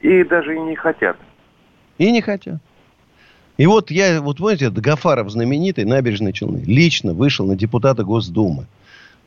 [0.00, 1.16] И даже и не хотят.
[1.98, 2.60] И не хотят.
[3.58, 8.66] И вот я, вот помните, Гафаров знаменитый, набережной Челны, лично вышел на депутата Госдумы.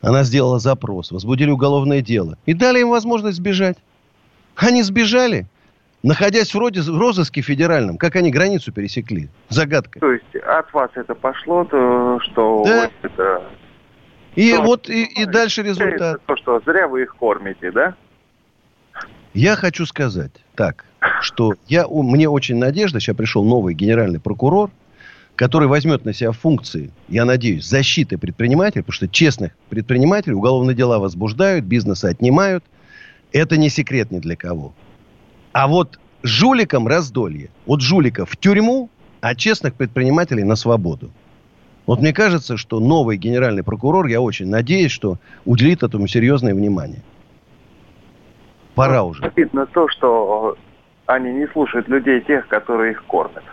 [0.02, 2.38] Она сделала запрос, возбудили уголовное дело.
[2.46, 3.78] И дали им возможность сбежать.
[4.56, 5.46] Они сбежали,
[6.02, 7.98] находясь вроде в розыске федеральном.
[7.98, 9.30] Как они границу пересекли?
[9.50, 10.00] Загадка.
[10.00, 12.90] То есть от вас это пошло, то, что да.
[13.04, 13.44] это
[14.36, 16.22] и что, вот и, и дальше результат.
[16.26, 17.96] То, что зря вы их кормите, да?
[19.34, 20.86] Я хочу сказать так,
[21.22, 24.72] что я, мне очень надежда, сейчас пришел новый генеральный прокурор,
[25.36, 31.00] который возьмет на себя функции, я надеюсь, защиты предпринимателей, потому что честных предпринимателей уголовные дела
[31.00, 32.64] возбуждают, бизнесы отнимают.
[33.32, 34.74] Это не секрет ни для кого.
[35.54, 37.50] А вот жуликам раздолье.
[37.66, 38.90] Вот жуликов в тюрьму,
[39.22, 41.12] а честных предпринимателей на свободу.
[41.86, 47.02] Вот мне кажется, что новый генеральный прокурор, я очень надеюсь, что уделит этому серьезное внимание.
[48.76, 49.24] Пора уже.
[49.24, 50.58] Обидно то, что
[51.06, 53.44] они не слушают людей тех, которые их кормят.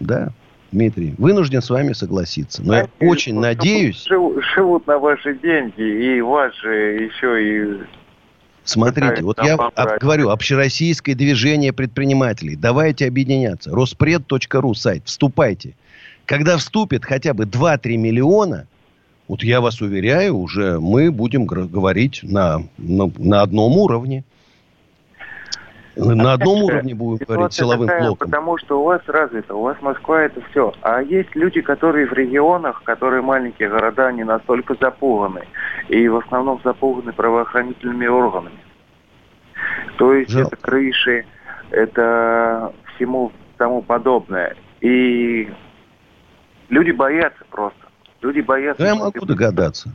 [0.00, 0.30] Да,
[0.72, 2.62] Дмитрий, вынужден с вами согласиться.
[2.64, 4.04] Но я очень надеюсь...
[4.06, 7.82] Живут, живут на ваши деньги, и же еще и...
[8.64, 12.56] Смотрите, вот я об, говорю, общероссийское движение предпринимателей.
[12.56, 13.70] Давайте объединяться.
[13.70, 15.02] Роспред.ру сайт.
[15.04, 15.76] Вступайте.
[16.26, 18.66] Когда вступит хотя бы 2-3 миллиона,
[19.28, 24.24] вот я вас уверяю, уже мы будем говорить на, на, на одном уровне.
[25.96, 28.28] На одном уровне будем говорить силовым такая, блоком.
[28.28, 30.74] Потому что у вас развито, у вас Москва это все.
[30.82, 35.46] А есть люди, которые в регионах, которые маленькие города, не настолько запуганы.
[35.88, 38.58] И в основном запуганы правоохранительными органами.
[39.96, 40.48] То есть Жалко.
[40.54, 41.24] это крыши,
[41.70, 44.54] это всему тому подобное.
[44.82, 45.48] И
[46.68, 47.78] люди боятся просто.
[48.22, 48.82] Люди боятся.
[48.84, 49.92] я могу догадаться.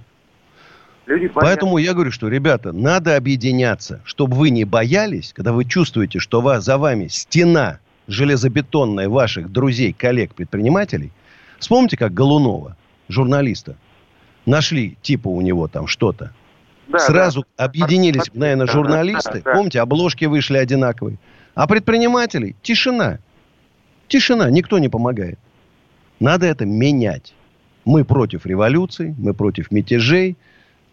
[1.07, 6.19] Люди Поэтому я говорю, что, ребята, надо объединяться, чтобы вы не боялись, когда вы чувствуете,
[6.19, 11.12] что вас, за вами стена железобетонная ваших друзей, коллег, предпринимателей.
[11.60, 12.75] Вспомните, как Голунова,
[13.10, 13.75] журналиста,
[14.45, 16.34] нашли типа у него там что-то.
[16.88, 17.65] Да, Сразу да.
[17.65, 19.41] объединились, наверное, журналисты.
[19.43, 19.53] Да, да.
[19.53, 21.17] Помните, обложки вышли одинаковые.
[21.55, 23.19] А предпринимателей тишина.
[24.07, 25.39] Тишина, никто не помогает.
[26.21, 27.34] Надо это менять.
[27.84, 30.38] Мы против революции, мы против мятежей,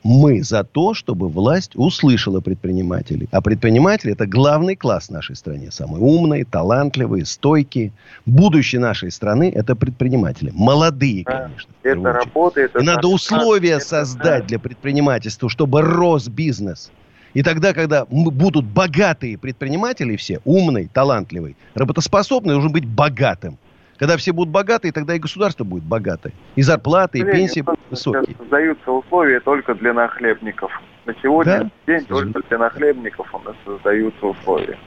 [0.03, 3.29] мы за то, чтобы власть услышала предпринимателей.
[3.31, 5.71] А предприниматели– это главный класс в нашей стране.
[5.71, 7.93] Самые умные, талантливые, стойкие.
[8.25, 10.51] Будущее нашей страны– это предприниматели.
[10.55, 11.71] Молодые, конечно.
[11.83, 12.75] Это работает.
[12.75, 16.91] И надо условия это, создать для предпринимательства, чтобы рос бизнес.
[17.35, 23.59] И тогда, когда будут богатые предприниматели все, умные, талантливые, работоспособные, должен быть богатым.
[23.99, 26.33] Когда все будут богатые, тогда и государство будет богатое.
[26.55, 28.37] И зарплаты, и пенсии будут высокие.
[28.39, 30.71] Создаются условия только для нахлебников.
[31.05, 31.99] На сегодняшний да?
[31.99, 34.79] день только для нахлебников у нас создаются условия.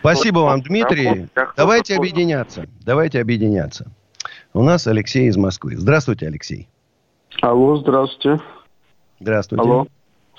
[0.00, 1.28] Спасибо вот, вам, Дмитрий.
[1.56, 2.66] Давайте объединяться.
[2.84, 3.86] Давайте объединяться.
[4.52, 5.76] У нас Алексей из Москвы.
[5.76, 6.68] Здравствуйте, Алексей.
[7.40, 8.42] Алло, здравствуйте.
[9.20, 9.62] Здравствуйте.
[9.62, 9.86] Алло.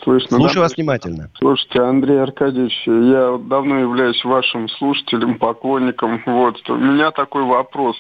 [0.04, 0.62] Слышно, Слушаю да?
[0.62, 1.30] вас внимательно.
[1.38, 6.22] Слушайте, Андрей Аркадьевич, я давно являюсь вашим слушателем, поклонником.
[6.26, 7.96] Вот, у меня такой вопрос.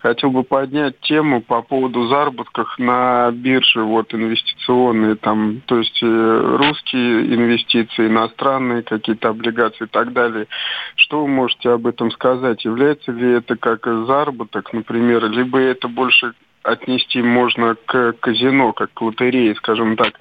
[0.00, 6.56] Хотел бы поднять тему по поводу заработков на бирже, вот инвестиционные, там, то есть э,
[6.56, 10.46] русские инвестиции, иностранные какие-то облигации и так далее.
[10.94, 12.64] Что вы можете об этом сказать?
[12.64, 16.32] Является ли это как заработок, например, либо это больше
[16.62, 20.12] отнести можно к казино, как к лотерее, скажем так?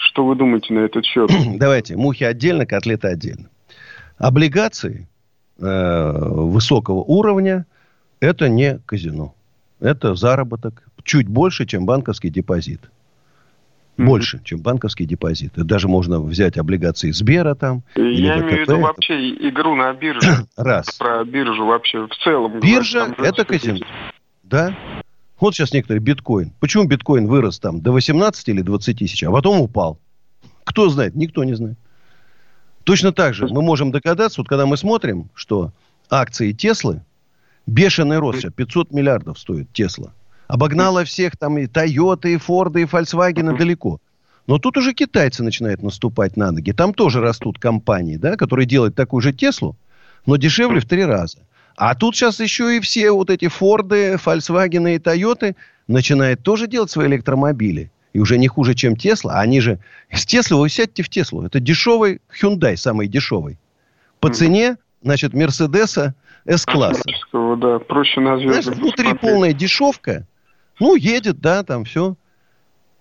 [0.00, 1.30] Что вы думаете на этот счет?
[1.58, 3.50] Давайте, мухи отдельно, котлеты отдельно.
[4.16, 5.06] Облигации
[5.58, 7.66] э, высокого уровня–
[8.20, 9.34] это не казино.
[9.78, 12.80] Это заработок чуть больше, чем банковский депозит.
[13.98, 14.44] Больше, mm-hmm.
[14.44, 15.52] чем банковский депозит.
[15.56, 17.82] Даже можно взять облигации Сбера там.
[17.94, 20.46] Я имею в виду вообще игру на бирже.
[20.56, 20.92] Раз.
[20.92, 22.58] Про биржу вообще в целом.
[22.60, 23.80] Биржа– это казино.
[24.42, 24.74] Да.
[25.40, 26.52] Вот сейчас некоторые биткоин.
[26.60, 29.98] Почему биткоин вырос там до 18 или 20 тысяч, а потом упал?
[30.64, 31.16] Кто знает?
[31.16, 31.78] Никто не знает.
[32.84, 35.72] Точно так же мы можем догадаться, вот когда мы смотрим, что
[36.10, 37.02] акции Теслы,
[37.66, 40.12] бешеный рост, 500 миллиардов стоит Тесла.
[40.48, 44.00] Обогнала всех там и Тойоты, и Форды, и Volkswagen далеко.
[44.46, 46.72] Но тут уже китайцы начинают наступать на ноги.
[46.72, 49.76] Там тоже растут компании, да, которые делают такую же Теслу,
[50.26, 51.38] но дешевле в три раза.
[51.80, 55.56] А тут сейчас еще и все вот эти Форды, Volkswagen и Тойоты
[55.88, 57.90] начинают тоже делать свои электромобили.
[58.12, 59.40] И уже не хуже, чем Тесла.
[59.40, 59.78] Они же...
[60.12, 61.42] С Теслы вы сядьте в Теслу.
[61.42, 63.56] Это дешевый Hyundai, самый дешевый.
[64.18, 66.14] По цене, значит, Мерседеса
[66.44, 67.00] С-класса.
[67.32, 68.62] Да, проще назвать.
[68.62, 70.26] Знаешь, внутри полная дешевка.
[70.80, 72.14] Ну, едет, да, там все.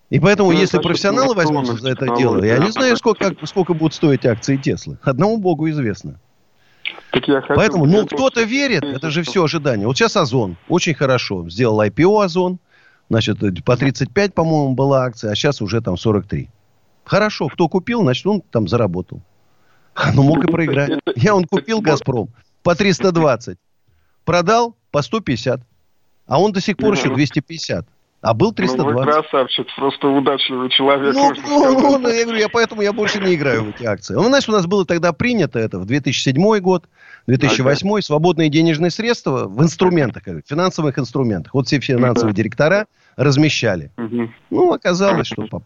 [0.10, 3.94] И поэтому, ну, если профессионалы возьмутся за это дело, я не знаю, сколько, сколько будут
[3.94, 5.00] стоить акции Теслы.
[5.02, 6.18] Одному богу известно.
[7.12, 9.88] Хочу, Поэтому, ну, кто-то верит, это же все ожидание.
[9.88, 12.60] Вот сейчас Озон очень хорошо сделал IPO Озон.
[13.10, 16.48] Значит, по 35, по-моему, была акция, а сейчас уже там 43.
[17.04, 19.22] Хорошо, кто купил, значит, он там заработал.
[20.14, 21.00] Ну, мог и проиграть.
[21.16, 22.30] Я он купил «Газпром»
[22.64, 23.58] по 320.
[24.26, 25.62] Продал по 150.
[26.28, 27.88] А он до сих пор еще 250.
[28.22, 28.94] А был 320.
[28.94, 31.16] Ну, вы красавчик, просто удачливый человек.
[31.16, 34.14] Ну, ну, ну, я говорю, я поэтому я больше не играю в эти акции.
[34.14, 36.86] Ну, знаешь, у нас было тогда принято это в 2007 год,
[37.28, 38.02] 2008 ага.
[38.02, 41.54] свободные денежные средства в инструментах, в финансовых инструментах.
[41.54, 43.92] Вот все финансовые директора размещали.
[43.98, 44.30] Угу.
[44.50, 45.62] Ну, оказалось, что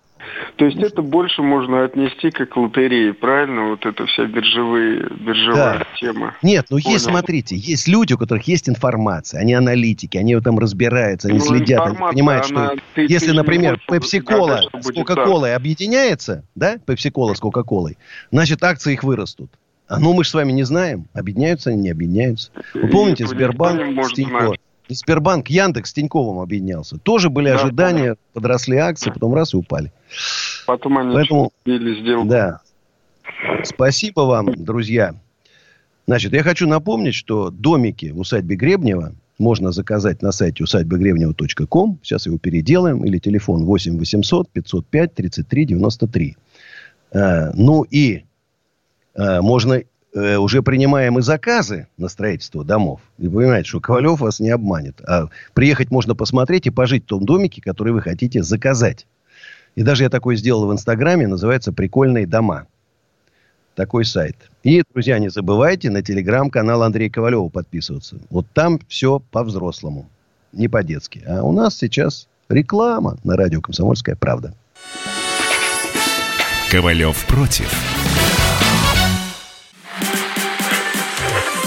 [0.56, 3.70] То есть это больше можно отнести как лотереи, правильно?
[3.70, 5.88] Вот это вся биржевые, биржевая да.
[6.00, 6.36] тема.
[6.42, 6.94] Нет, ну Понял.
[6.94, 11.46] есть, смотрите, есть люди, у которых есть информация, они аналитики, они этом разбираются, они ну,
[11.46, 17.40] следят, они понимают, что ты, если, ты например, Пепси-кола с Кока-колой объединяется, да, Пепси-кола с
[17.40, 17.98] Кока-колой,
[18.32, 19.52] значит, акции их вырастут.
[19.88, 22.52] А ну мы же с вами не знаем, объединяются они, не объединяются.
[22.74, 24.14] Вы помните, Сбербанк с
[24.88, 26.98] Тинько, Сбербанк, Яндекс с Тиньковым объединялся.
[26.98, 28.18] Тоже были да, ожидания, да.
[28.34, 29.92] подросли акции, потом раз и упали.
[30.66, 32.28] Потом они Поэтому, сделку.
[32.28, 32.62] Да.
[33.64, 35.16] Спасибо вам, друзья.
[36.06, 42.00] Значит, я хочу напомнить, что домики в усадьбе Гребнева можно заказать на сайте усадьбагребнева.ком.
[42.04, 43.04] Сейчас его переделаем.
[43.06, 46.38] Или телефон 8 800 505 33 93.
[47.12, 48.26] Э, ну и
[49.16, 49.82] э, можно
[50.14, 53.02] э, уже принимаем и заказы на строительство домов.
[53.18, 55.02] И понимаете, что Ковалев вас не обманет.
[55.08, 59.06] А приехать можно посмотреть и пожить в том домике, который вы хотите заказать.
[59.76, 62.68] И даже я такое сделал в Инстаграме, называется «Прикольные дома».
[63.76, 64.38] Такой сайт.
[64.62, 68.18] И, друзья, не забывайте на телеграм-канал Андрея Ковалева подписываться.
[68.30, 70.08] Вот там все по-взрослому,
[70.52, 71.24] не по-детски.
[71.26, 74.54] А у нас сейчас реклама на радио «Комсомольская правда».
[76.70, 78.13] Ковалев против.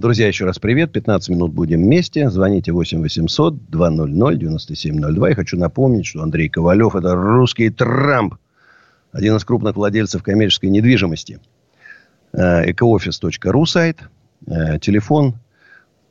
[0.00, 0.92] Друзья, еще раз привет.
[0.92, 2.30] 15 минут будем вместе.
[2.30, 5.28] Звоните 8 800 200 9702.
[5.28, 8.36] Я хочу напомнить, что Андрей Ковалев– это русский Трамп.
[9.12, 11.38] Один из крупных владельцев коммерческой недвижимости.
[12.32, 13.98] Экоофис.ру сайт.
[14.46, 15.34] Э, телефон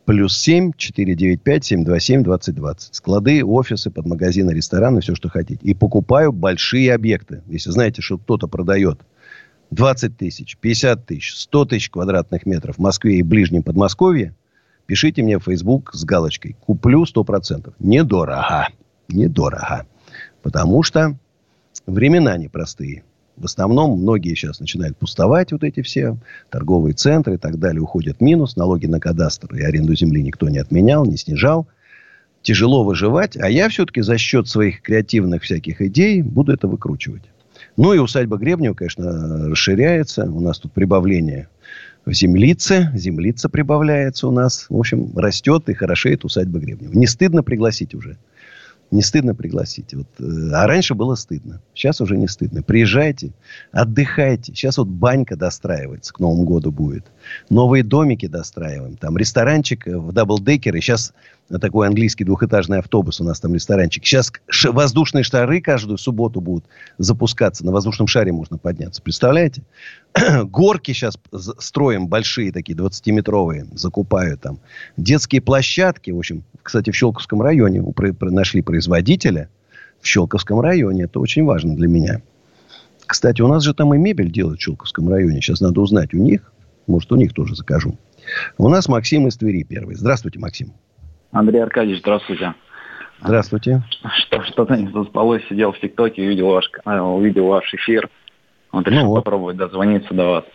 [0.06, 2.94] плюс 7 495 727 2020.
[2.94, 5.62] Склады, офисы, под магазины, рестораны, все, что хотите.
[5.64, 7.42] И покупаю большие объекты.
[7.48, 9.00] Если знаете, что кто-то продает–
[9.72, 14.34] 20 тысяч, 50 тысяч, 100 тысяч квадратных метров в Москве и ближнем Подмосковье,
[14.86, 16.56] пишите мне в Facebook с галочкой.
[16.60, 17.74] Куплю 100%.
[17.80, 18.68] Недорого.
[19.08, 19.86] Недорого.
[20.42, 21.18] Потому что
[21.86, 23.04] времена непростые.
[23.38, 26.18] В основном многие сейчас начинают пустовать вот эти все
[26.50, 27.82] торговые центры и так далее.
[27.82, 28.58] Уходят в минус.
[28.58, 31.68] Налоги на кадастр и аренду земли никто не отменял, не снижал.
[32.42, 33.38] Тяжело выживать.
[33.38, 37.24] А я все-таки за счет своих креативных всяких идей буду это выкручивать.
[37.78, 40.26] Ну и усадьба Гребнева, конечно, расширяется.
[40.26, 41.48] У нас тут прибавление
[42.06, 42.92] в землице.
[42.96, 44.66] Землица прибавляется у нас.
[44.70, 46.94] В общем, растет и хорошеет усадьба Гребнева.
[46.94, 48.18] Не стыдно пригласить уже.
[48.92, 49.94] Не стыдно пригласить.
[49.94, 51.62] Вот, э, а раньше было стыдно.
[51.76, 52.64] Сейчас уже не стыдно.
[52.64, 53.32] Приезжайте,
[53.72, 54.54] отдыхайте.
[54.56, 57.06] Сейчас вот банька достраивается к Новому году будет.
[57.52, 58.98] Новые домики достраиваем.
[58.98, 60.82] Там ресторанчик в даблдекере.
[60.82, 61.14] Сейчас
[61.58, 64.06] такой английский двухэтажный автобус у нас там ресторанчик.
[64.06, 64.32] Сейчас
[64.66, 66.66] воздушные шары каждую субботу будут
[67.00, 67.66] запускаться.
[67.66, 69.02] На воздушном шаре можно подняться.
[69.02, 69.64] Представляете?
[70.44, 71.18] Горки сейчас
[71.58, 73.68] строим большие такие, 20-метровые.
[73.76, 74.60] Закупаю там.
[74.96, 76.12] Детские площадки.
[76.12, 77.84] В общем, кстати, в Щелковском районе
[78.22, 79.50] нашли производителя.
[80.02, 81.06] В Щелковском районе.
[81.06, 82.22] Это очень важно для меня.
[83.08, 85.42] Кстати, у нас же там и мебель делают в Щелковском районе.
[85.42, 86.54] Сейчас надо узнать у них.
[86.86, 87.98] Может, у них тоже закажу.
[88.58, 89.96] У нас Максим из Твери первый.
[89.96, 90.74] Здравствуйте, Максим.
[91.32, 92.54] Андрей Аркадьевич, здравствуйте.
[93.22, 93.82] Здравствуйте.
[94.18, 98.10] Что, что-то не заспалось, сидел в ТикТоке, увидел ваш, увидел ваш эфир.
[98.72, 99.24] Вот решил ну вот.
[99.24, 100.46] попробовать дозвониться до вас.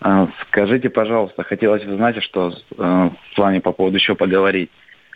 [0.00, 4.70] А, скажите, пожалуйста, хотелось бы знать, что э, с вами по поводу еще поговорить.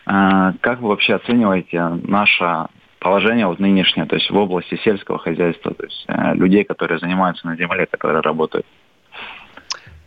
[0.07, 2.67] А, как вы вообще оцениваете наше
[2.99, 7.47] положение вот нынешнее, то есть в области сельского хозяйства, то есть э, людей, которые занимаются
[7.47, 8.67] на земле, которые работают?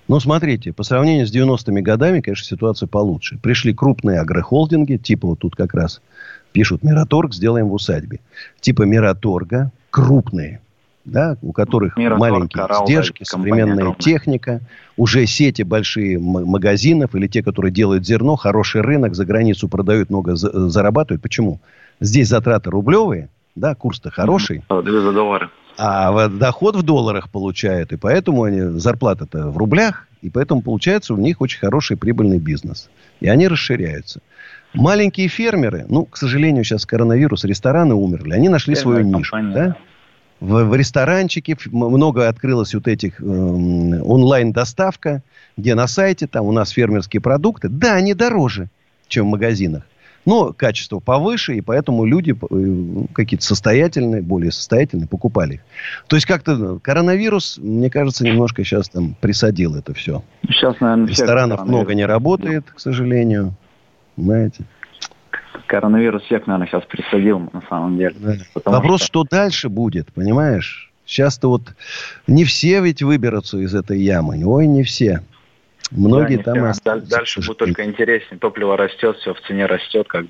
[0.08, 3.40] Ну, смотрите, по сравнению с 90-ми годами, конечно, ситуация получше.
[3.42, 6.02] Пришли крупные агрохолдинги, типа вот тут как раз
[6.52, 8.20] пишут Мираторг, сделаем в усадьбе.
[8.62, 10.62] Типа Мираторга, крупные,
[11.06, 14.00] да, у которых Мираторг, маленькие Коралл, издержки, современная огромная.
[14.00, 14.62] техника,
[14.96, 20.36] уже сети большие магазинов или те, которые делают зерно, хороший рынок, за границу продают, много
[20.36, 21.22] зарабатывают.
[21.22, 21.60] Почему?
[22.00, 24.64] Здесь затраты рублевые, да, курс-то хороший.
[24.70, 25.02] Mm-hmm.
[25.02, 25.50] За доллары.
[25.78, 31.18] А доход в долларах получают, и поэтому они зарплата-то в рублях, и поэтому получается у
[31.18, 32.90] них очень хороший прибыльный бизнес.
[33.20, 34.22] И они расширяются.
[34.74, 39.36] Маленькие фермеры, ну, к сожалению, сейчас коронавирус, рестораны умерли, они нашли свою нишу.
[39.54, 39.76] Да?
[40.40, 45.24] В, в ресторанчике много открылось вот этих э, онлайн-доставка,
[45.56, 47.70] где на сайте там у нас фермерские продукты.
[47.70, 48.70] Да, они дороже,
[49.08, 49.84] чем в магазинах.
[50.26, 55.62] Но качество повыше, и поэтому люди э, какие-то состоятельные, более состоятельные, покупали их.
[56.08, 60.24] То есть как-то коронавирус, мне кажется, немножко сейчас там присадил это все.
[60.48, 63.54] Сейчас, наверное, Ресторанов много не работает, к сожалению.
[64.18, 64.64] Знаете.
[65.68, 68.16] Коронавирус всех, наверное, сейчас присадил, на самом деле.
[68.18, 68.36] Да.
[68.66, 69.24] Вопрос, что...
[69.24, 70.92] что дальше будет, понимаешь?
[71.06, 71.74] Сейчас-то вот
[72.28, 74.44] не все ведь выберутся из этой ямы.
[74.44, 75.22] Ой, не все.
[75.92, 77.10] Многие да, там и остаются.
[77.10, 78.40] Дальше будет только интереснее.
[78.40, 80.08] Топливо растет, все в цене растет.
[80.08, 80.26] Как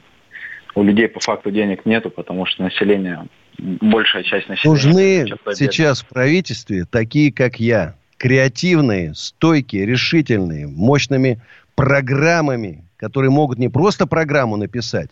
[0.76, 3.28] у людей по факту денег нету, потому что население,
[3.58, 5.24] большая часть населения...
[5.24, 7.96] Нужны сейчас в правительстве такие, как я.
[8.18, 11.42] Креативные, стойкие, решительные, мощными
[11.76, 15.10] программами, которые могут не просто программу написать.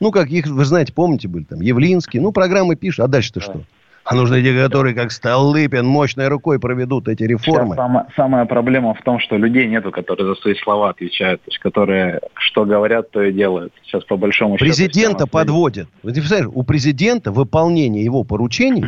[0.00, 2.20] Ну, как их, вы знаете, помните, были там Явлинский.
[2.20, 3.46] Ну, программы пишут, а дальше-то да.
[3.46, 3.62] что?
[4.08, 7.74] А нужны те, которые, как Столыпин, мощной рукой проведут эти реформы.
[7.74, 11.58] Самая, самая проблема в том, что людей нету, которые за свои слова отвечают, то есть
[11.58, 13.72] которые что говорят, то и делают.
[13.82, 14.64] Сейчас по большому счету...
[14.64, 15.88] Президента подводят.
[16.04, 18.84] Вы представляете, у президента выполнение его поручений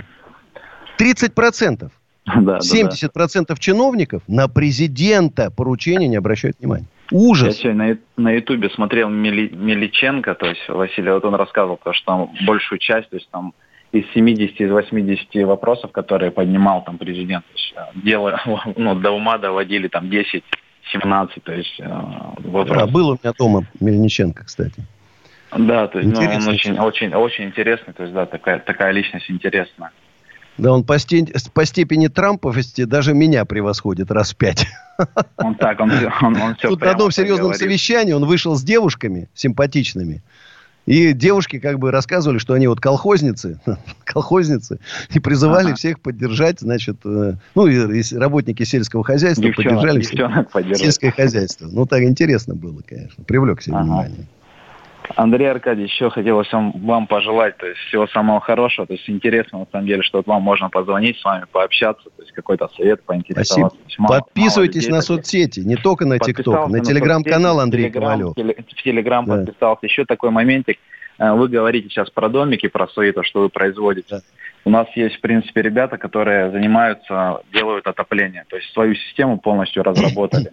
[1.01, 1.91] 30%.
[2.27, 3.57] Да, 70% да, да.
[3.57, 6.87] чиновников на президента поручения не обращают внимания.
[7.11, 7.57] Ужас.
[7.57, 12.05] Я сегодня на Ютубе смотрел Мили, Миличенко, то есть Василий, вот он рассказывал, то, что
[12.05, 13.55] там большую часть, то есть там
[13.93, 18.41] из 70, из 80 вопросов, которые поднимал там президент, э, дело,
[18.77, 20.45] ну, до ума доводили там 10,
[20.93, 21.89] 17, то есть э,
[22.45, 22.77] вопросов.
[22.77, 24.85] Да, был у меня дома Мельниченко, кстати.
[25.57, 29.31] Да, то есть ну, он очень, очень, очень интересный, то есть да, такая, такая личность
[29.31, 29.93] интересная.
[30.59, 31.29] Да, он по, стен...
[31.55, 34.67] по степени трамповости даже меня превосходит раз в пять.
[35.37, 37.61] Он так, он, он, он все Тут на одном серьезном говорит.
[37.61, 40.23] совещании он вышел с девушками симпатичными.
[40.89, 43.61] И девушки как бы рассказывали, что они вот колхозницы,
[44.05, 44.81] колхозницы,
[45.11, 45.75] и призывали ага.
[45.75, 51.69] всех поддержать, значит, э, ну, и, и работники сельского хозяйства девчонок, поддержали девчонок сельское хозяйство.
[51.71, 53.85] Ну, так интересно было, конечно, привлек себе ага.
[53.85, 54.27] внимание.
[55.17, 58.87] Андрей Аркадьевич, еще хотелось вам, вам пожелать то есть, всего самого хорошего.
[58.87, 62.23] То есть интересно, на самом деле, что вот вам можно позвонить с вами, пообщаться, то
[62.23, 63.79] есть какой-то совет, поинтересоваться.
[63.99, 68.35] Мало, Подписывайтесь мало на соцсети, не только на ТикТок, на телеграм-канал Андрей Ковалев.
[68.37, 69.37] В Телеграм да.
[69.37, 69.87] подписался.
[69.87, 70.79] Еще такой моментик.
[71.19, 74.17] Э, вы говорите сейчас про домики, про свои, то, что вы производите.
[74.17, 74.21] Да.
[74.65, 78.45] У нас есть, в принципе, ребята, которые занимаются, делают отопление.
[78.49, 80.53] То есть свою систему полностью разработали.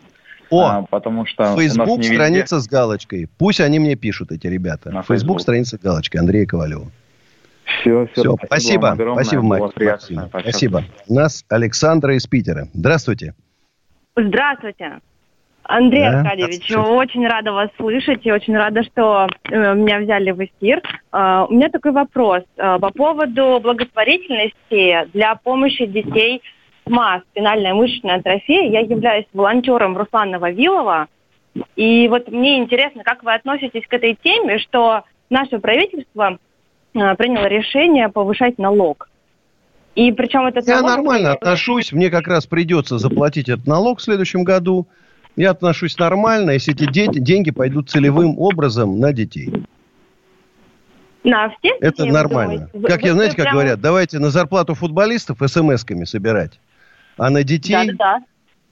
[0.50, 2.68] О, а, потому что Facebook страница везде...
[2.68, 3.30] с галочкой.
[3.38, 4.90] Пусть они мне пишут, эти ребята.
[4.90, 6.92] На Facebook, Facebook страница с галочкой Андрея Ковалева.
[7.66, 8.22] Все, все.
[8.22, 8.36] все.
[8.46, 8.94] Спасибо.
[8.96, 9.74] Спасибо, спасибо Майк.
[10.30, 10.84] Спасибо.
[11.08, 12.68] У нас Александра из Питера.
[12.74, 13.34] Здравствуйте.
[14.16, 15.00] Здравствуйте.
[15.68, 20.44] Андрей да, Аркадьевич, очень рада вас слышать и очень рада, что э, меня взяли в
[20.44, 20.82] эфир.
[21.12, 26.42] Э, у меня такой вопрос э, по поводу благотворительности для помощи детей
[26.88, 28.70] СМА, спинальная мышечная атрофия.
[28.70, 31.08] Я являюсь волонтером Руслана Вавилова.
[31.76, 36.38] И вот мне интересно, как вы относитесь к этой теме, что наше правительство
[36.94, 39.10] э, приняло решение повышать налог.
[39.96, 40.98] И причем этот Я налог...
[40.98, 41.94] нормально отношусь.
[41.94, 44.88] Мне как раз придется заплатить этот налог в следующем году.
[45.38, 49.52] Я отношусь нормально, если эти дети, деньги пойдут целевым образом на детей.
[51.24, 52.70] На все Это нормально.
[52.72, 52.94] Думаете?
[52.94, 53.56] Как вы, я, знаете, как прямо...
[53.56, 56.60] говорят, давайте на зарплату футболистов смс-ками собирать.
[57.18, 57.74] А на детей...
[57.74, 58.20] Да, да,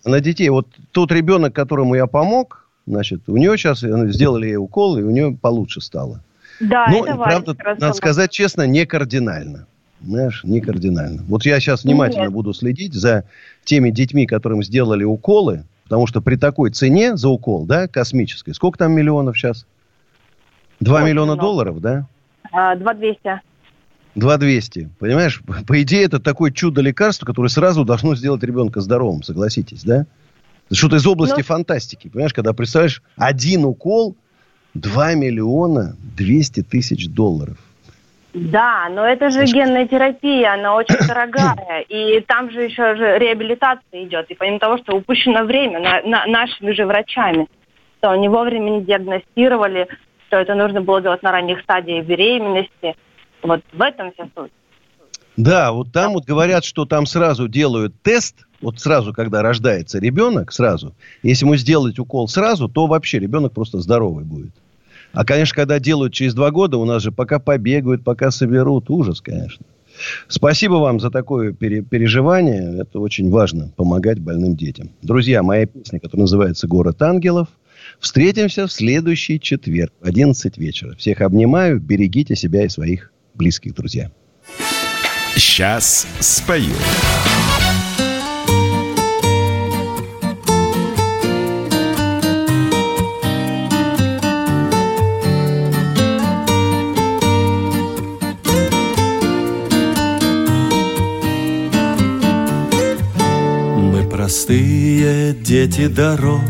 [0.05, 0.11] да.
[0.11, 0.49] На детей.
[0.49, 5.11] Вот тот ребенок, которому я помог, значит, у нее сейчас сделали ей укол, и у
[5.11, 6.21] нее получше стало.
[6.59, 9.65] Да, Но, это правда, надо сказать честно, не кардинально.
[10.01, 11.23] Знаешь, не кардинально.
[11.27, 12.33] Вот я сейчас внимательно Нет.
[12.33, 13.23] буду следить за
[13.63, 18.77] теми детьми, которым сделали уколы, потому что при такой цене за укол, да, космической, сколько
[18.77, 19.65] там миллионов сейчас?
[20.81, 22.05] Два миллиона долларов, да?
[22.51, 23.39] А, два двести.
[24.15, 24.89] 2200.
[24.99, 30.05] Понимаешь, по идее, это такое чудо лекарство, которое сразу должно сделать ребенка здоровым, согласитесь, да?
[30.71, 31.43] Что-то из области ну...
[31.43, 32.07] фантастики.
[32.07, 34.15] Понимаешь, когда представляешь, один укол
[34.73, 37.57] 2 миллиона 200 тысяч долларов.
[38.33, 41.81] Да, но это же генная терапия, она очень дорогая.
[41.89, 44.31] И там же еще же реабилитация идет.
[44.31, 47.47] И помимо того, что упущено время на, на, нашими же врачами,
[47.99, 49.87] что они вовремя не диагностировали,
[50.27, 52.95] что это нужно было делать на ранних стадиях беременности–
[53.43, 54.51] вот в этом вся суть.
[55.35, 60.51] Да, вот там вот говорят, что там сразу делают тест, вот сразу, когда рождается ребенок,
[60.51, 60.93] сразу.
[61.23, 64.51] Если ему сделать укол сразу, то вообще ребенок просто здоровый будет.
[65.11, 69.21] А, конечно, когда делают через два года, у нас же пока побегают, пока соберут, ужас,
[69.21, 69.65] конечно.
[70.27, 72.79] Спасибо вам за такое пере- переживание.
[72.81, 74.91] Это очень важно, помогать больным детям.
[75.01, 77.47] Друзья, моя песня, которая называется «Город ангелов»,
[77.99, 80.95] Встретимся в следующий четверг в 11 вечера.
[80.97, 81.79] Всех обнимаю.
[81.79, 84.11] Берегите себя и своих близких, друзья.
[85.35, 86.75] Сейчас спою.
[103.75, 106.41] Мы простые дети дорог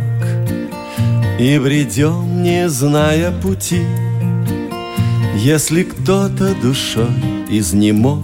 [1.39, 3.85] И бредем, не зная пути
[5.43, 7.11] Если кто-то душой
[7.49, 8.23] изнемог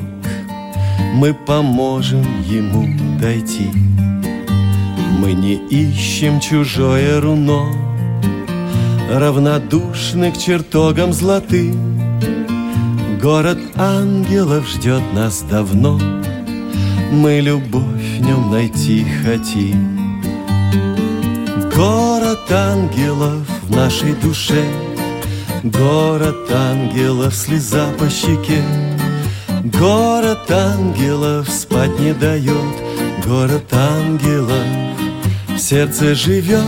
[1.15, 2.87] Мы поможем ему
[3.19, 3.69] дойти.
[5.19, 7.73] Мы не ищем чужое руно
[9.11, 11.99] Равнодушны к чертогам золотым
[13.21, 15.99] Город ангелов ждет нас давно
[17.11, 20.21] Мы любовь в нем найти хотим.
[21.75, 24.63] Город ангелов в нашей душе
[25.63, 28.63] Город ангелов, слеза по щеке.
[29.77, 32.55] Город ангелов спать не дает.
[33.25, 34.63] Город ангелов
[35.49, 36.63] в сердце живет.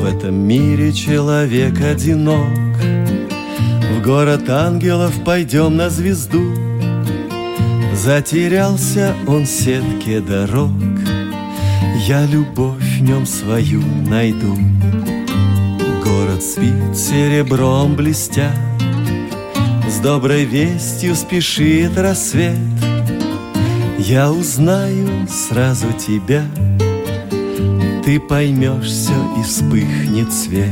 [0.00, 2.48] В этом мире человек одинок.
[3.92, 6.52] В город ангелов пойдем на звезду.
[7.94, 10.72] Затерялся он в сетке дорог.
[12.08, 14.56] Я любовь в нем свою найду.
[16.04, 18.52] Город спит серебром блестя
[19.88, 22.56] С доброй вестью спешит рассвет.
[23.98, 26.44] Я узнаю сразу тебя.
[28.04, 30.70] Ты поймешь все и вспыхнет свет.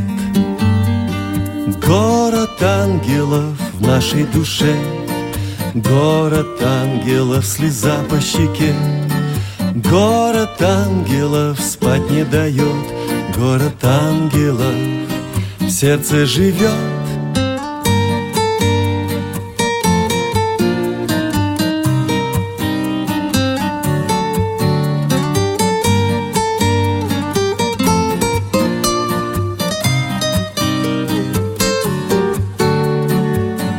[1.85, 4.76] Город ангелов в нашей душе.
[5.74, 8.74] Город ангелов, слеза по щеке
[9.91, 12.64] Город ангелов спать не дает
[13.36, 14.72] Город ангелов
[15.59, 16.70] в сердце живет.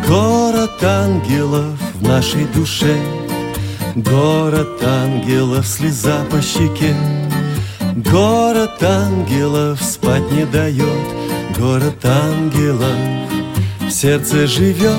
[0.10, 2.98] Город ангелов в нашей душе
[3.96, 6.96] Город ангелов, слеза по щеке.
[7.96, 10.88] Город ангелов спать не дает.
[11.60, 12.96] Город ангелов
[13.82, 14.96] в сердце живет.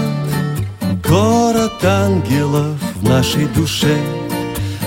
[1.09, 3.97] Город ангелов в нашей душе.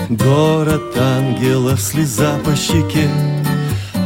[0.10, 3.10] Город ангелов, слеза по щеке.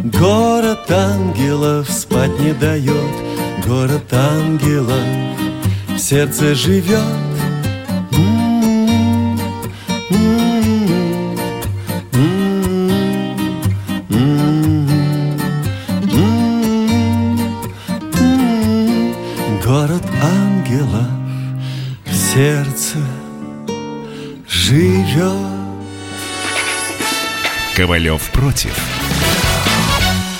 [0.06, 3.16] Город ангелов спать не дает.
[3.68, 5.04] Город ангелов
[5.89, 7.29] в сердце живет
[28.40, 28.99] против.